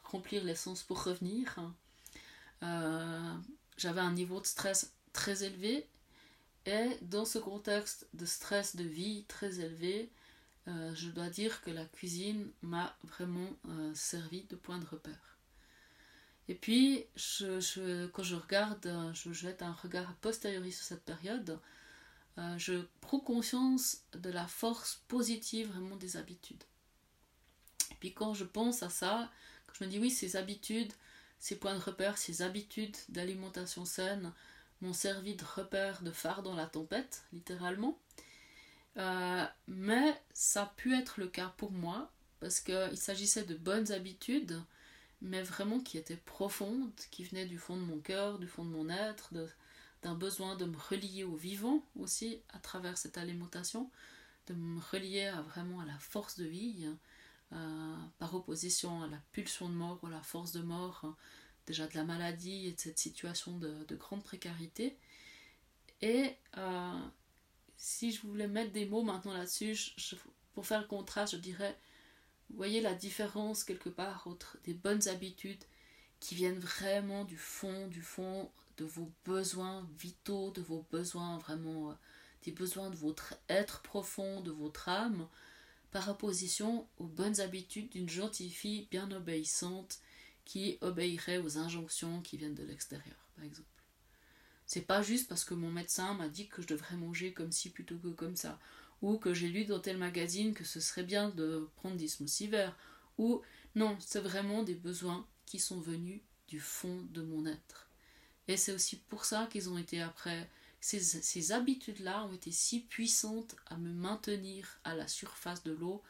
remplir 0.04 0.44
l'essence 0.44 0.82
pour 0.82 1.02
revenir. 1.02 1.56
Euh, 2.62 3.34
j'avais 3.76 4.00
un 4.00 4.12
niveau 4.12 4.40
de 4.40 4.46
stress 4.46 4.92
très 5.12 5.44
élevé 5.44 5.86
et 6.66 6.98
dans 7.02 7.24
ce 7.24 7.38
contexte 7.38 8.08
de 8.14 8.26
stress 8.26 8.76
de 8.76 8.82
vie 8.82 9.24
très 9.28 9.60
élevé, 9.60 10.10
euh, 10.66 10.92
je 10.94 11.10
dois 11.10 11.30
dire 11.30 11.62
que 11.62 11.70
la 11.70 11.84
cuisine 11.84 12.50
m'a 12.62 12.96
vraiment 13.04 13.50
euh, 13.68 13.94
servi 13.94 14.42
de 14.44 14.56
point 14.56 14.78
de 14.78 14.86
repère. 14.86 15.35
Et 16.48 16.54
puis, 16.54 17.06
quand 17.16 18.22
je 18.22 18.34
regarde, 18.36 19.12
je 19.14 19.32
jette 19.32 19.62
un 19.62 19.72
regard 19.72 20.08
a 20.08 20.14
posteriori 20.20 20.72
sur 20.72 20.84
cette 20.84 21.04
période, 21.04 21.58
je 22.56 22.84
prends 23.00 23.18
conscience 23.18 24.02
de 24.12 24.30
la 24.30 24.46
force 24.46 25.02
positive 25.08 25.68
vraiment 25.68 25.96
des 25.96 26.16
habitudes. 26.16 26.62
Et 27.90 27.94
puis 27.98 28.12
quand 28.12 28.34
je 28.34 28.44
pense 28.44 28.82
à 28.82 28.90
ça, 28.90 29.30
quand 29.66 29.74
je 29.78 29.84
me 29.84 29.90
dis 29.90 29.98
oui, 29.98 30.10
ces 30.10 30.36
habitudes, 30.36 30.92
ces 31.38 31.56
points 31.56 31.74
de 31.74 31.82
repère, 31.82 32.18
ces 32.18 32.42
habitudes 32.42 32.96
d'alimentation 33.08 33.84
saine 33.84 34.32
m'ont 34.80 34.92
servi 34.92 35.34
de 35.34 35.44
repère, 35.44 36.02
de 36.02 36.10
phare 36.10 36.42
dans 36.42 36.54
la 36.54 36.66
tempête, 36.66 37.24
littéralement. 37.32 37.98
Euh, 38.98 39.44
mais 39.66 40.20
ça 40.32 40.62
a 40.62 40.66
pu 40.66 40.94
être 40.94 41.20
le 41.20 41.28
cas 41.28 41.52
pour 41.56 41.72
moi, 41.72 42.10
parce 42.40 42.60
qu'il 42.60 42.96
s'agissait 42.96 43.44
de 43.44 43.54
bonnes 43.54 43.92
habitudes, 43.92 44.62
mais 45.20 45.42
vraiment 45.42 45.80
qui 45.80 45.98
étaient 45.98 46.16
profondes, 46.16 46.92
qui 47.10 47.24
venaient 47.24 47.46
du 47.46 47.58
fond 47.58 47.76
de 47.76 47.82
mon 47.82 47.98
cœur, 47.98 48.38
du 48.38 48.46
fond 48.46 48.64
de 48.64 48.70
mon 48.70 48.88
être, 48.88 49.32
d'un 50.02 50.14
besoin 50.14 50.56
de 50.56 50.64
me 50.64 50.76
relier 50.76 51.24
au 51.24 51.36
vivant 51.36 51.84
aussi 51.96 52.40
à 52.50 52.58
travers 52.58 52.98
cette 52.98 53.18
alimentation, 53.18 53.90
de 54.46 54.54
me 54.54 54.80
relier 54.92 55.26
à, 55.26 55.42
vraiment 55.42 55.80
à 55.80 55.86
la 55.86 55.98
force 55.98 56.36
de 56.36 56.44
vie, 56.44 56.88
euh, 57.52 57.96
par 58.18 58.34
opposition 58.34 59.02
à 59.02 59.06
la 59.06 59.18
pulsion 59.32 59.68
de 59.68 59.74
mort 59.74 59.98
ou 60.02 60.06
à 60.06 60.10
la 60.10 60.22
force 60.22 60.52
de 60.52 60.62
mort, 60.62 61.00
hein, 61.04 61.16
déjà 61.66 61.86
de 61.86 61.94
la 61.94 62.04
maladie 62.04 62.66
et 62.66 62.72
de 62.72 62.80
cette 62.80 62.98
situation 62.98 63.58
de, 63.58 63.96
grande 63.96 64.22
précarité. 64.22 64.96
Et 66.02 66.34
euh, 66.58 67.00
si 67.76 68.12
je 68.12 68.22
voulais 68.22 68.48
mettre 68.48 68.72
des 68.72 68.86
mots 68.86 69.02
maintenant 69.02 69.32
là-dessus, 69.32 69.76
pour 70.54 70.66
faire 70.66 70.80
le 70.80 70.86
contraste, 70.86 71.34
je 71.34 71.40
dirais, 71.40 71.78
vous 72.50 72.56
voyez 72.56 72.80
la 72.80 72.94
différence 72.94 73.64
quelque 73.64 73.88
part 73.88 74.26
entre 74.26 74.58
des 74.64 74.74
bonnes 74.74 75.08
habitudes 75.08 75.64
qui 76.20 76.34
viennent 76.34 76.58
vraiment 76.58 77.24
du 77.24 77.36
fond, 77.36 77.88
du 77.88 78.02
fond 78.02 78.50
de 78.76 78.84
vos 78.84 79.10
besoins 79.24 79.88
vitaux, 79.98 80.50
de 80.50 80.62
vos 80.62 80.86
besoins 80.90 81.38
vraiment, 81.38 81.90
euh, 81.90 81.94
des 82.44 82.52
besoins 82.52 82.90
de 82.90 82.96
votre 82.96 83.34
être 83.48 83.82
profond, 83.82 84.40
de 84.40 84.50
votre 84.50 84.88
âme, 84.88 85.28
par 85.90 86.08
opposition 86.08 86.86
aux 86.98 87.06
bonnes 87.06 87.40
habitudes 87.40 87.90
d'une 87.90 88.08
gentille 88.08 88.50
fille 88.50 88.86
bien 88.90 89.10
obéissante 89.12 90.00
qui 90.44 90.78
obéirait 90.80 91.38
aux 91.38 91.58
injonctions 91.58 92.20
qui 92.20 92.36
viennent 92.36 92.54
de 92.54 92.64
l'extérieur, 92.64 93.16
par 93.34 93.44
exemple. 93.44 93.68
C'est 94.66 94.82
pas 94.82 95.02
juste 95.02 95.28
parce 95.28 95.44
que 95.44 95.54
mon 95.54 95.70
médecin 95.70 96.14
m'a 96.14 96.28
dit 96.28 96.48
que 96.48 96.60
je 96.60 96.66
devrais 96.66 96.96
manger 96.96 97.32
comme 97.32 97.52
ci 97.52 97.70
plutôt 97.70 97.98
que 97.98 98.08
comme 98.08 98.36
ça, 98.36 98.58
ou 99.02 99.18
que 99.18 99.34
j'ai 99.34 99.48
lu 99.48 99.64
dans 99.64 99.80
tel 99.80 99.98
magazine 99.98 100.54
que 100.54 100.64
ce 100.64 100.80
serait 100.80 101.02
bien 101.02 101.28
de 101.30 101.68
prendre 101.76 101.96
des 101.96 102.08
smoothies 102.08 102.48
verts, 102.48 102.76
ou 103.18 103.42
non, 103.74 103.96
c'est 104.00 104.20
vraiment 104.20 104.62
des 104.62 104.74
besoins 104.74 105.26
qui 105.44 105.58
sont 105.58 105.80
venus 105.80 106.20
du 106.48 106.60
fond 106.60 107.02
de 107.10 107.22
mon 107.22 107.46
être. 107.46 107.88
Et 108.48 108.56
c'est 108.56 108.72
aussi 108.72 108.96
pour 108.96 109.24
ça 109.24 109.48
qu'ils 109.50 109.68
ont 109.68 109.78
été 109.78 110.00
après 110.00 110.48
ces, 110.80 111.52
habitudes-là 111.52 112.24
ont 112.26 112.32
été 112.32 112.52
si 112.52 112.80
puissantes 112.80 113.56
à 113.66 113.76
me 113.76 113.90
maintenir 113.90 114.78
à 114.84 114.94
la 114.94 115.08
surface 115.08 115.64
de 115.64 115.72
l'eau 115.72 116.02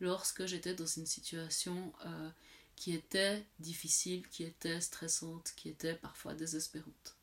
lorsque 0.00 0.46
j'étais 0.46 0.74
dans 0.74 0.86
une 0.86 1.06
situation 1.06 1.92
euh, 2.06 2.30
qui 2.76 2.92
était 2.92 3.44
difficile, 3.58 4.26
qui 4.28 4.44
était 4.44 4.80
stressante, 4.80 5.52
qui 5.56 5.68
était 5.68 5.94
parfois 5.94 6.34
désespérante. 6.34 7.16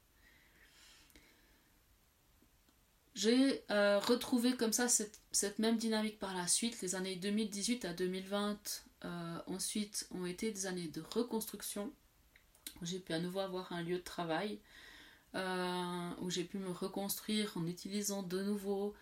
J'ai 3.17 3.63
euh, 3.71 3.97
retrouvé 3.97 4.55
comme 4.55 4.73
ça 4.73 4.87
cette, 4.87 5.57
même 5.57 5.77
dynamique 5.77 6.19
par 6.19 6.35
la 6.35 6.45
suite. 6.45 6.79
Les 6.83 6.93
années 6.93 7.15
2018 7.15 7.83
à 7.85 7.93
2020 7.93 8.83
euh, 9.05 9.39
ensuite 9.47 10.07
ont 10.11 10.27
été 10.27 10.51
des 10.51 10.67
années 10.67 10.89
de 10.89 11.01
reconstruction. 11.01 11.91
J'ai 12.83 12.99
pu 12.99 13.13
à 13.13 13.19
nouveau 13.19 13.39
avoir 13.39 13.73
un 13.73 13.81
lieu 13.81 13.97
de 13.97 14.03
travail 14.03 14.59
euh, 15.33 16.09
où 16.21 16.29
j'ai 16.29 16.43
pu 16.43 16.59
me 16.59 16.69
reconstruire 16.69 17.57
en 17.57 17.65
utilisant 17.65 18.21
de 18.21 18.43
nouveau 18.43 18.93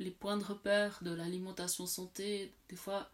les 0.00 0.10
points 0.10 0.36
de 0.36 0.42
repère 0.42 0.98
de 1.02 1.12
l'alimentation 1.12 1.86
santé. 1.86 2.52
Des 2.68 2.76
fois, 2.76 3.08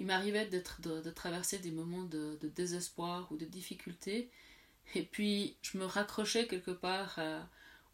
il 0.00 0.06
m'arrivait 0.06 0.46
d'être, 0.46 0.80
de, 0.80 1.08
traverser 1.10 1.60
des 1.60 1.70
moments 1.70 2.02
de, 2.02 2.36
désespoir 2.56 3.30
ou 3.30 3.36
de 3.36 3.44
difficulté, 3.44 4.28
et 4.96 5.04
puis 5.04 5.56
je 5.62 5.78
me 5.78 5.84
raccrochais 5.84 6.48
quelque 6.48 6.72
part 6.72 7.20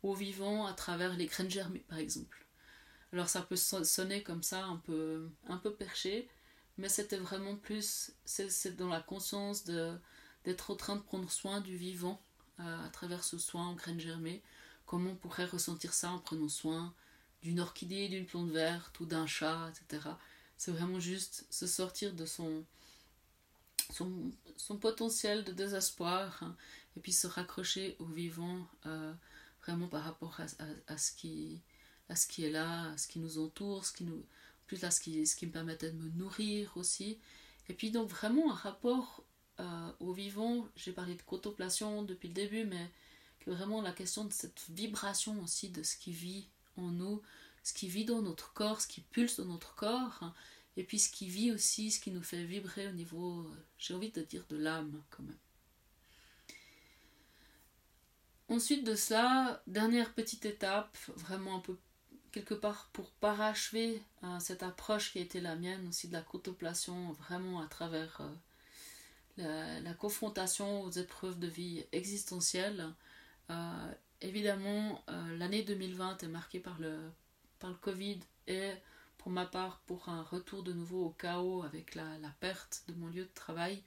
au 0.06 0.14
vivant 0.14 0.66
à 0.66 0.72
travers 0.72 1.16
les 1.16 1.26
graines 1.26 1.50
germées, 1.50 1.84
par 1.88 1.98
exemple. 1.98 2.46
Alors 3.12 3.28
ça 3.28 3.42
peut 3.42 3.56
sonner 3.56 4.22
comme 4.22 4.42
ça, 4.42 4.64
un 4.64 4.76
peu, 4.76 5.28
un 5.48 5.56
peu 5.56 5.72
perché, 5.74 6.28
mais 6.78 6.88
c'était 6.88 7.16
vraiment 7.16 7.56
plus, 7.56 8.12
c'est, 8.24 8.76
dans 8.76 8.88
la 8.88 9.00
conscience 9.00 9.64
d'être 9.64 10.70
en 10.70 10.76
train 10.76 10.96
de 10.96 11.02
prendre 11.02 11.30
soin 11.30 11.60
du 11.60 11.76
vivant 11.76 12.22
à 12.58 12.88
travers 12.92 13.24
ce 13.24 13.36
soin 13.36 13.66
en 13.66 13.74
graines 13.74 14.00
germées, 14.00 14.42
comment 14.86 15.10
on 15.10 15.16
pourrait 15.16 15.44
ressentir 15.44 15.92
ça 15.92 16.10
en 16.10 16.18
prenant 16.18 16.48
soin 16.48 16.94
d'une 17.42 17.60
orchidée, 17.60 18.08
d'une 18.08 18.26
plante 18.26 18.50
verte 18.50 18.98
ou 19.00 19.06
d'un 19.06 19.26
chat, 19.26 19.70
etc. 19.70 20.08
C'est 20.56 20.70
vraiment 20.70 21.00
juste 21.00 21.46
se 21.50 21.66
sortir 21.66 22.14
de 22.14 22.24
son, 22.24 22.64
son, 23.90 24.78
potentiel 24.78 25.44
de 25.44 25.52
désespoir 25.52 26.42
hein, 26.42 26.56
et 26.96 27.00
puis 27.00 27.12
se 27.12 27.26
raccrocher 27.26 27.96
au 27.98 28.06
vivant 28.06 28.66
euh, 28.86 29.12
vraiment 29.66 29.88
par 29.88 30.04
rapport 30.04 30.40
à, 30.88 30.98
ce 30.98 31.12
qui, 31.12 31.60
à 32.08 32.16
ce 32.16 32.26
qui 32.26 32.44
est 32.44 32.50
là, 32.50 32.90
à 32.92 32.98
ce 32.98 33.08
qui 33.08 33.18
nous 33.18 33.38
entoure, 33.38 33.84
ce 33.84 33.92
qui 33.92 34.04
nous, 34.04 34.24
plus 34.66 34.80
là, 34.82 34.90
ce 34.90 35.00
qui, 35.00 35.26
ce 35.26 35.36
qui 35.36 35.46
me 35.46 35.52
permettait 35.52 35.90
de 35.90 35.96
me 35.96 36.08
nourrir 36.10 36.76
aussi. 36.76 37.18
Et 37.68 37.74
puis 37.74 37.90
donc 37.90 38.08
vraiment 38.08 38.52
un 38.52 38.54
rapport 38.54 39.24
euh, 39.60 39.92
au 40.00 40.12
vivant, 40.12 40.68
j'ai 40.76 40.92
parlé 40.92 41.14
de 41.14 41.22
contemplation 41.22 42.02
depuis 42.02 42.28
le 42.28 42.34
début, 42.34 42.64
mais 42.64 42.90
que 43.40 43.50
vraiment 43.50 43.82
la 43.82 43.92
question 43.92 44.24
de 44.24 44.32
cette 44.32 44.66
vibration 44.70 45.42
aussi 45.42 45.70
de 45.70 45.82
ce 45.82 45.96
qui 45.96 46.12
vit 46.12 46.48
en 46.76 46.88
nous, 46.88 47.22
ce 47.62 47.72
qui 47.72 47.88
vit 47.88 48.04
dans 48.04 48.22
notre 48.22 48.52
corps, 48.52 48.80
ce 48.80 48.86
qui 48.86 49.00
pulse 49.00 49.38
dans 49.40 49.46
notre 49.46 49.74
corps, 49.74 50.32
et 50.76 50.84
puis 50.84 50.98
ce 50.98 51.10
qui 51.10 51.28
vit 51.28 51.52
aussi, 51.52 51.90
ce 51.90 52.00
qui 52.00 52.10
nous 52.10 52.22
fait 52.22 52.44
vibrer 52.44 52.86
au 52.88 52.92
niveau, 52.92 53.50
j'ai 53.78 53.94
envie 53.94 54.10
de 54.10 54.22
dire, 54.22 54.44
de 54.48 54.56
l'âme 54.56 55.02
quand 55.10 55.22
même. 55.22 55.38
Ensuite 58.48 58.84
de 58.84 58.94
cela, 58.94 59.60
dernière 59.66 60.14
petite 60.14 60.46
étape, 60.46 60.96
vraiment 61.16 61.56
un 61.56 61.60
peu 61.60 61.76
quelque 62.30 62.54
part 62.54 62.90
pour 62.92 63.10
parachever 63.12 64.00
euh, 64.22 64.38
cette 64.38 64.62
approche 64.62 65.10
qui 65.10 65.18
a 65.18 65.22
été 65.22 65.40
la 65.40 65.56
mienne 65.56 65.88
aussi 65.88 66.06
de 66.06 66.12
la 66.12 66.20
contemplation, 66.20 67.12
vraiment 67.12 67.60
à 67.60 67.66
travers 67.66 68.20
euh, 69.38 69.80
la, 69.80 69.94
confrontation 69.94 70.82
aux 70.82 70.90
épreuves 70.90 71.40
de 71.40 71.48
vie 71.48 71.84
existentielles. 71.90 72.86
Euh, 73.50 73.92
évidemment, 74.20 75.02
l'année 75.38 75.62
2020 75.62 76.22
est 76.22 76.28
marquée 76.28 76.60
par 76.60 76.78
le, 76.78 76.98
Covid 77.80 78.20
et 78.46 78.70
pour 79.18 79.32
ma 79.32 79.44
part 79.44 79.80
pour 79.86 80.08
un 80.08 80.22
retour 80.22 80.62
de 80.62 80.72
nouveau 80.72 81.06
au 81.06 81.10
chaos 81.10 81.64
avec 81.64 81.96
la 81.96 82.30
perte 82.38 82.84
de 82.86 82.94
mon 82.94 83.08
lieu 83.08 83.24
de 83.24 83.34
travail. 83.34 83.82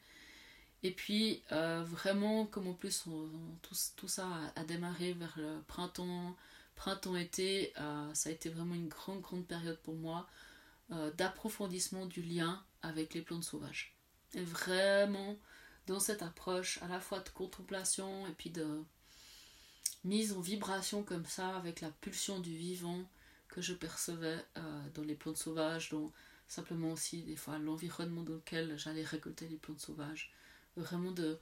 Et 0.84 0.92
puis 0.92 1.44
vraiment, 1.50 2.46
comme 2.46 2.68
en 2.68 2.74
plus 2.74 3.04
tout, 3.04 3.76
tout, 3.96 4.08
ça 4.08 4.28
a, 4.56 4.63
démarré 4.63 5.13
vers 5.13 5.34
le 5.38 5.62
printemps, 5.68 6.36
printemps-été, 6.80 7.74
euh, 7.78 8.13
ça 8.13 8.30
a 8.30 8.32
été 8.32 8.48
vraiment 8.50 8.74
une 8.74 8.88
grande, 8.88 9.20
grande 9.20 9.46
période 9.46 9.78
pour 9.80 9.96
moi 9.96 10.26
euh, 10.92 11.12
d'approfondissement 11.12 12.06
du 12.06 12.22
lien 12.22 12.63
avec 12.82 13.13
les 13.13 13.22
plantes 13.22 13.44
sauvages. 13.44 13.94
Et 14.34 14.44
vraiment, 14.44 15.38
dans 15.88 16.00
cette 16.00 16.24
approche 16.24 16.82
à 16.82 16.88
la 16.88 17.02
fois 17.02 17.20
de 17.20 17.28
contemplation 17.30 18.26
et 18.28 18.32
puis 18.32 18.50
de 18.50 18.82
mise 20.06 20.32
en 20.32 20.39
vibration 20.39 21.04
comme 21.04 21.26
ça 21.26 21.58
avec 21.58 21.82
la 21.82 21.92
pulsion 21.92 22.39
du 22.39 22.56
vivant 22.56 23.04
que 23.50 23.62
je 23.62 23.74
percevais 23.74 24.42
euh, 24.58 24.89
dans 24.94 25.04
les 25.04 25.15
plantes 25.15 25.36
sauvages, 25.36 25.89
dont 25.89 26.13
simplement 26.48 26.94
aussi 26.94 27.24
des 27.24 27.36
fois 27.36 27.60
l'environnement 27.60 28.24
dans 28.24 28.36
lequel 28.36 28.78
j'allais 28.78 29.04
récolter 29.04 29.50
les 29.50 29.58
plantes 29.58 29.82
sauvages. 29.82 30.32
Vraiment 30.80 31.12
de 31.12 31.39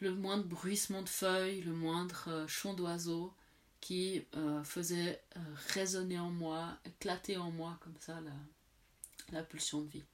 le 0.00 0.14
moindre 0.14 0.44
bruissement 0.44 1.02
de 1.02 1.08
feuilles, 1.08 1.60
le 1.62 1.72
moindre 1.72 2.46
chant 2.48 2.74
d'oiseaux, 2.74 3.34
qui 3.80 4.24
euh, 4.36 4.62
faisait 4.62 5.22
euh, 5.36 5.40
résonner 5.68 6.18
en 6.18 6.30
moi, 6.30 6.76
éclater 6.84 7.36
en 7.36 7.50
moi 7.50 7.78
comme 7.82 7.96
ça 7.98 8.20
la, 8.20 8.32
la 9.32 9.42
pulsion 9.42 9.80
de 9.80 9.88
vie. 9.88 10.04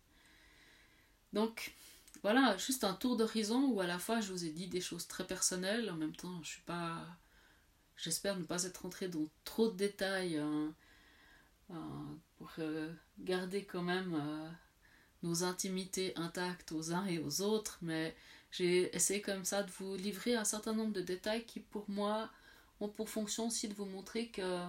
Donc 1.33 1.75
voilà, 2.23 2.57
juste 2.57 2.85
un 2.85 2.95
tour 2.95 3.17
d'horizon 3.17 3.69
où 3.71 3.81
à 3.81 3.87
la 3.87 3.99
fois 3.99 4.21
je 4.21 4.33
vous 4.33 4.45
ai 4.45 4.51
dit 4.51 4.69
des 4.69 4.81
choses 4.81 5.07
très 5.07 5.27
personnelles, 5.27 5.91
en 5.91 5.97
même 5.97 6.15
temps 6.15 6.41
je 6.43 6.49
suis 6.49 6.63
pas. 6.63 7.05
J'espère 7.97 8.37
ne 8.37 8.45
pas 8.45 8.65
être 8.65 8.83
rentrée 8.83 9.09
dans 9.09 9.27
trop 9.45 9.71
de 9.71 9.77
détails 9.77 10.37
hein, 10.37 10.75
pour 12.37 12.51
euh, 12.59 12.93
garder 13.19 13.65
quand 13.65 13.83
même 13.83 14.55
nos 15.23 15.45
intimités 15.45 16.13
intactes 16.17 16.73
aux 16.73 16.93
uns 16.93 17.07
et 17.07 17.19
aux 17.19 17.41
autres, 17.41 17.79
mais 17.81 18.15
j'ai 18.51 18.95
essayé 18.95 19.21
comme 19.21 19.45
ça 19.45 19.63
de 19.63 19.71
vous 19.73 19.97
livrer 19.97 20.35
un 20.35 20.45
certain 20.45 20.73
nombre 20.73 20.93
de 20.93 21.03
détails 21.03 21.45
qui 21.45 21.61
pour 21.61 21.89
moi 21.89 22.31
ont 22.81 22.89
pour 22.89 23.09
fonction 23.09 23.47
aussi 23.47 23.69
de 23.69 23.75
vous 23.75 23.87
montrer 23.87 24.29
que 24.29 24.67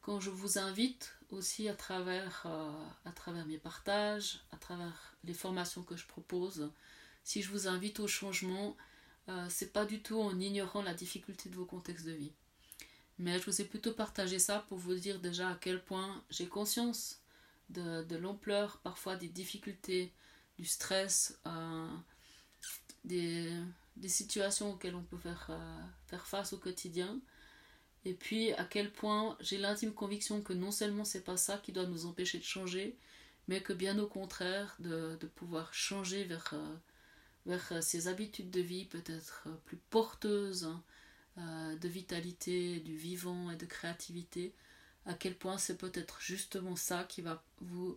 quand 0.00 0.20
je 0.20 0.30
vous 0.30 0.58
invite 0.58 1.14
aussi 1.30 1.68
à 1.68 1.74
travers, 1.74 2.44
euh, 2.46 2.72
à 3.04 3.12
travers 3.12 3.46
mes 3.46 3.58
partages, 3.58 4.40
à 4.52 4.56
travers 4.56 5.16
les 5.24 5.34
formations 5.34 5.82
que 5.82 5.96
je 5.96 6.06
propose, 6.06 6.70
si 7.24 7.42
je 7.42 7.50
vous 7.50 7.68
invite 7.68 8.00
au 8.00 8.08
changement, 8.08 8.76
euh, 9.28 9.46
c'est 9.50 9.72
pas 9.72 9.84
du 9.84 10.00
tout 10.02 10.20
en 10.20 10.38
ignorant 10.40 10.82
la 10.82 10.94
difficulté 10.94 11.50
de 11.50 11.56
vos 11.56 11.66
contextes 11.66 12.06
de 12.06 12.12
vie. 12.12 12.32
Mais 13.18 13.38
je 13.38 13.44
vous 13.44 13.60
ai 13.60 13.64
plutôt 13.64 13.92
partagé 13.92 14.38
ça 14.38 14.64
pour 14.68 14.78
vous 14.78 14.94
dire 14.94 15.20
déjà 15.20 15.50
à 15.50 15.54
quel 15.56 15.84
point 15.84 16.24
j'ai 16.30 16.46
conscience 16.46 17.20
de, 17.68 18.16
l'ampleur 18.16 18.78
parfois 18.78 19.16
des 19.16 19.28
difficultés, 19.28 20.12
du 20.56 20.64
stress, 20.64 21.38
euh, 21.46 21.88
des, 23.04 23.50
situations 24.06 24.72
auxquelles 24.72 24.94
on 24.94 25.02
peut 25.02 25.18
faire, 25.18 25.46
euh, 25.50 25.80
faire 26.06 26.26
face 26.26 26.52
au 26.52 26.58
quotidien. 26.58 27.20
Et 28.04 28.14
puis 28.14 28.52
à 28.52 28.64
quel 28.64 28.92
point 28.92 29.36
j'ai 29.40 29.58
l'intime 29.58 29.92
conviction 29.92 30.40
que 30.40 30.52
non 30.52 30.70
seulement 30.70 31.04
c'est 31.04 31.24
pas 31.24 31.36
ça 31.36 31.58
qui 31.58 31.72
doit 31.72 31.86
nous 31.86 32.06
empêcher 32.06 32.38
de 32.38 32.44
changer, 32.44 32.96
mais 33.48 33.60
que 33.60 33.72
bien 33.72 33.98
au 33.98 34.06
contraire, 34.06 34.76
de, 34.78 35.16
de 35.20 35.26
pouvoir 35.26 35.74
changer 35.74 36.24
vers, 36.24 36.50
euh, 36.52 36.76
vers 37.46 37.72
euh, 37.72 37.80
ces 37.80 38.08
habitudes 38.08 38.50
de 38.50 38.60
vie 38.60 38.84
peut-être 38.84 39.48
plus 39.64 39.78
porteuses 39.90 40.64
hein, 41.36 41.76
de 41.80 41.88
vitalité, 41.88 42.80
du 42.80 42.96
vivant 42.96 43.50
et 43.50 43.56
de 43.56 43.66
créativité, 43.66 44.54
à 45.06 45.14
quel 45.14 45.36
point 45.36 45.58
c'est 45.58 45.78
peut-être 45.78 46.20
justement 46.20 46.76
ça 46.76 47.04
qui 47.04 47.22
va 47.22 47.42
vous 47.60 47.96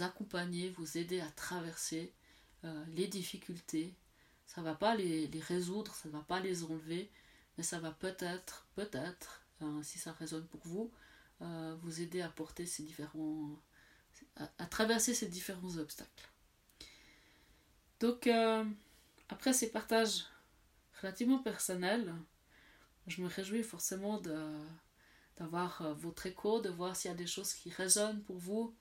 accompagner, 0.00 0.70
vous 0.70 0.98
aider 0.98 1.20
à 1.20 1.30
traverser 1.30 2.12
les 2.94 3.06
difficultés 3.06 3.94
ça 4.54 4.62
va 4.62 4.74
pas 4.74 4.96
les, 4.96 5.30
résoudre, 5.46 5.94
ça 5.94 6.08
va 6.08 6.22
pas 6.22 6.40
les 6.40 6.64
enlever, 6.64 7.08
mais 7.56 7.62
ça 7.62 7.78
va 7.78 7.92
peut-être, 7.92 8.66
peut-être, 8.74 9.42
euh, 9.62 9.80
si 9.84 10.00
ça 10.00 10.12
résonne 10.12 10.44
pour 10.48 10.60
vous, 10.64 10.90
euh, 11.40 11.76
vous 11.82 12.00
aider 12.00 12.20
à 12.20 12.28
porter 12.28 12.66
ces 12.66 12.82
différents, 12.82 13.56
à, 14.34 14.66
traverser 14.66 15.14
ces 15.14 15.28
différents 15.28 15.76
obstacles. 15.76 16.28
Donc, 18.00 18.26
euh, 18.26 18.64
après 19.28 19.52
ces 19.52 19.70
partages 19.70 20.24
relativement 21.00 21.38
personnels, 21.38 22.12
je 23.06 23.22
me 23.22 23.28
réjouis 23.28 23.62
forcément 23.62 24.18
de, 24.18 24.52
d'avoir 25.36 25.94
votre 25.94 26.26
écho, 26.26 26.60
de 26.60 26.70
voir 26.70 26.96
s'il 26.96 27.12
y 27.12 27.14
a 27.14 27.16
des 27.16 27.28
choses 27.28 27.54
qui 27.54 27.70
résonnent 27.70 28.22
pour 28.24 28.38
vous, 28.38 28.74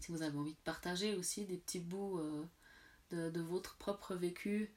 si 0.00 0.10
vous 0.10 0.22
avez 0.22 0.36
envie 0.36 0.54
de 0.54 0.64
partager 0.64 1.14
aussi 1.14 1.44
des 1.44 1.56
petits 1.56 1.78
bouts 1.78 2.20
de, 3.14 3.40
votre 3.40 3.76
propre 3.76 4.14
vécu, 4.14 4.72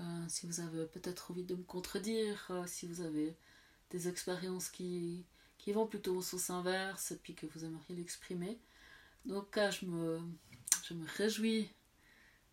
euh, 0.00 0.24
si 0.28 0.46
vous 0.46 0.60
avez 0.60 0.86
peut-être 0.86 1.30
envie 1.30 1.44
de 1.44 1.54
me 1.54 1.62
contredire, 1.62 2.46
euh, 2.50 2.64
si 2.66 2.86
vous 2.86 3.00
avez 3.00 3.36
des 3.90 4.08
expériences 4.08 4.68
qui, 4.68 5.24
vont 5.68 5.86
plutôt 5.86 6.14
au 6.14 6.22
sens 6.22 6.50
inverse 6.50 7.10
et 7.10 7.16
puis 7.16 7.34
que 7.34 7.46
vous 7.46 7.64
aimeriez 7.64 7.96
l'exprimer. 7.96 8.56
Donc 9.24 9.58
je 9.58 9.84
me, 9.84 10.20
je 10.84 10.94
me 10.94 11.04
réjouis 11.16 11.68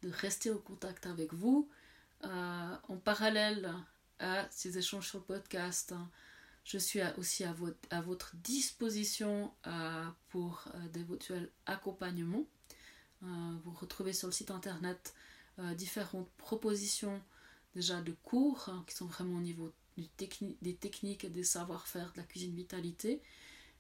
de 0.02 0.10
rester 0.10 0.50
au 0.50 0.58
contact 0.58 1.06
avec 1.06 1.32
vous. 1.32 1.70
Euh, 2.24 2.76
en 2.88 2.98
parallèle 2.98 3.72
à 4.18 4.48
ces 4.50 4.80
échanges 4.80 5.10
sur 5.10 5.24
podcast, 5.24 5.94
je 6.64 6.80
suis 6.80 7.02
aussi 7.18 7.44
à 7.44 7.54
votre, 8.02 8.36
disposition 8.38 9.54
pour 10.30 10.66
d'éventuels 10.92 11.52
accompagnements. 11.68 12.48
vous 13.22 13.74
retrouvez 13.74 14.14
sur 14.14 14.28
le 14.28 14.34
site 14.34 14.50
internet 14.50 15.14
euh, 15.60 15.76
différentes 15.76 16.32
propositions 16.38 17.22
déjà 17.76 18.02
de 18.02 18.12
cours 18.24 18.70
hein, 18.70 18.84
qui 18.88 18.96
sont 18.96 19.06
vraiment 19.06 19.38
au 19.38 19.42
niveau 19.42 19.72
des 19.98 20.76
techniques 20.76 21.24
et 21.24 21.30
des 21.30 21.44
savoir-faire 21.44 22.12
de 22.14 22.18
la 22.18 22.24
cuisine 22.24 22.56
vitalité. 22.56 23.22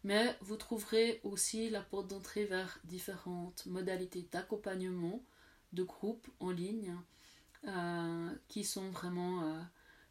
Mais 0.04 0.38
vous 0.42 0.56
trouverez 0.56 1.20
aussi 1.24 1.72
la 1.72 1.82
porte 1.82 2.08
d'entrée 2.08 2.46
vers 2.46 2.80
différentes 2.84 3.66
modalités 3.66 4.28
d'accompagnement 4.32 5.24
de 5.72 5.82
groupe 5.82 6.28
en 6.40 6.52
ligne 6.52 6.96
euh, 7.66 8.30
qui 8.50 8.64
sont 8.64 8.92
vraiment 8.92 9.44
euh, 9.44 9.62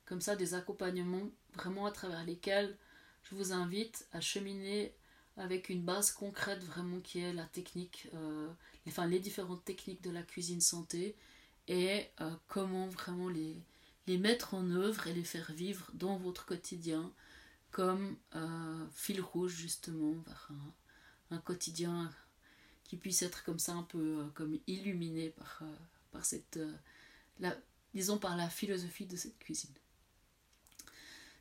comme 0.04 0.20
ça 0.20 0.34
des 0.34 0.54
accompagnements 0.54 1.30
vraiment 1.54 1.86
à 1.86 1.92
travers 1.92 2.24
lesquels 2.24 2.76
je 3.22 3.36
vous 3.36 3.52
invite 3.52 4.08
à 4.10 4.20
cheminer 4.20 4.96
avec 5.36 5.68
une 5.68 5.82
base 5.82 6.10
concrète 6.10 6.64
vraiment 6.64 6.98
qui 7.00 7.20
est 7.20 7.32
la 7.32 7.44
technique, 7.44 8.08
enfin 8.88 9.06
les 9.06 9.20
différentes 9.20 9.64
techniques 9.64 10.02
de 10.02 10.10
la 10.10 10.22
cuisine 10.22 10.60
santé 10.60 11.16
et 11.68 12.06
euh, 12.20 12.30
comment 12.48 12.86
vraiment 12.86 13.28
les, 13.28 13.56
les 14.06 14.18
mettre 14.18 14.54
en 14.54 14.70
œuvre 14.70 15.06
et 15.06 15.14
les 15.14 15.24
faire 15.24 15.52
vivre 15.52 15.90
dans 15.94 16.16
votre 16.16 16.44
quotidien 16.44 17.12
comme 17.70 18.16
euh, 18.34 18.86
fil 18.92 19.20
rouge 19.20 19.54
justement 19.54 20.12
vers 20.26 20.50
un, 21.30 21.38
quotidien 21.38 22.12
qui 22.84 22.96
puisse 22.96 23.22
être 23.22 23.42
comme 23.44 23.58
ça 23.58 23.72
un 23.72 23.84
peu 23.84 24.18
euh, 24.18 24.28
comme 24.34 24.58
illuminé 24.66 25.30
par, 25.30 25.62
par 26.10 26.24
cette 26.26 26.60
la, 27.40 27.56
disons 27.94 28.18
par 28.18 28.36
la 28.36 28.50
philosophie 28.50 29.06
de 29.06 29.16
cette 29.16 29.38
cuisine. 29.38 29.74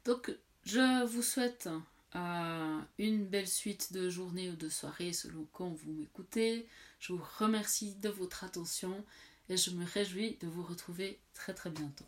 Donc 0.05 0.33
je 0.63 1.05
vous 1.05 1.21
souhaite 1.21 1.67
une 2.13 3.25
belle 3.27 3.47
suite 3.47 3.91
de 3.93 4.09
journée 4.09 4.49
ou 4.49 4.55
de 4.55 4.69
soirée 4.69 5.13
selon 5.13 5.45
quand 5.51 5.69
vous 5.69 5.91
m'écoutez. 5.91 6.67
Je 6.99 7.13
vous 7.13 7.23
remercie 7.39 7.95
de 7.95 8.09
votre 8.09 8.43
attention 8.43 9.05
et 9.49 9.57
je 9.57 9.71
me 9.71 9.85
réjouis 9.85 10.37
de 10.41 10.47
vous 10.47 10.63
retrouver 10.63 11.19
très 11.33 11.53
très 11.53 11.69
bientôt. 11.69 12.05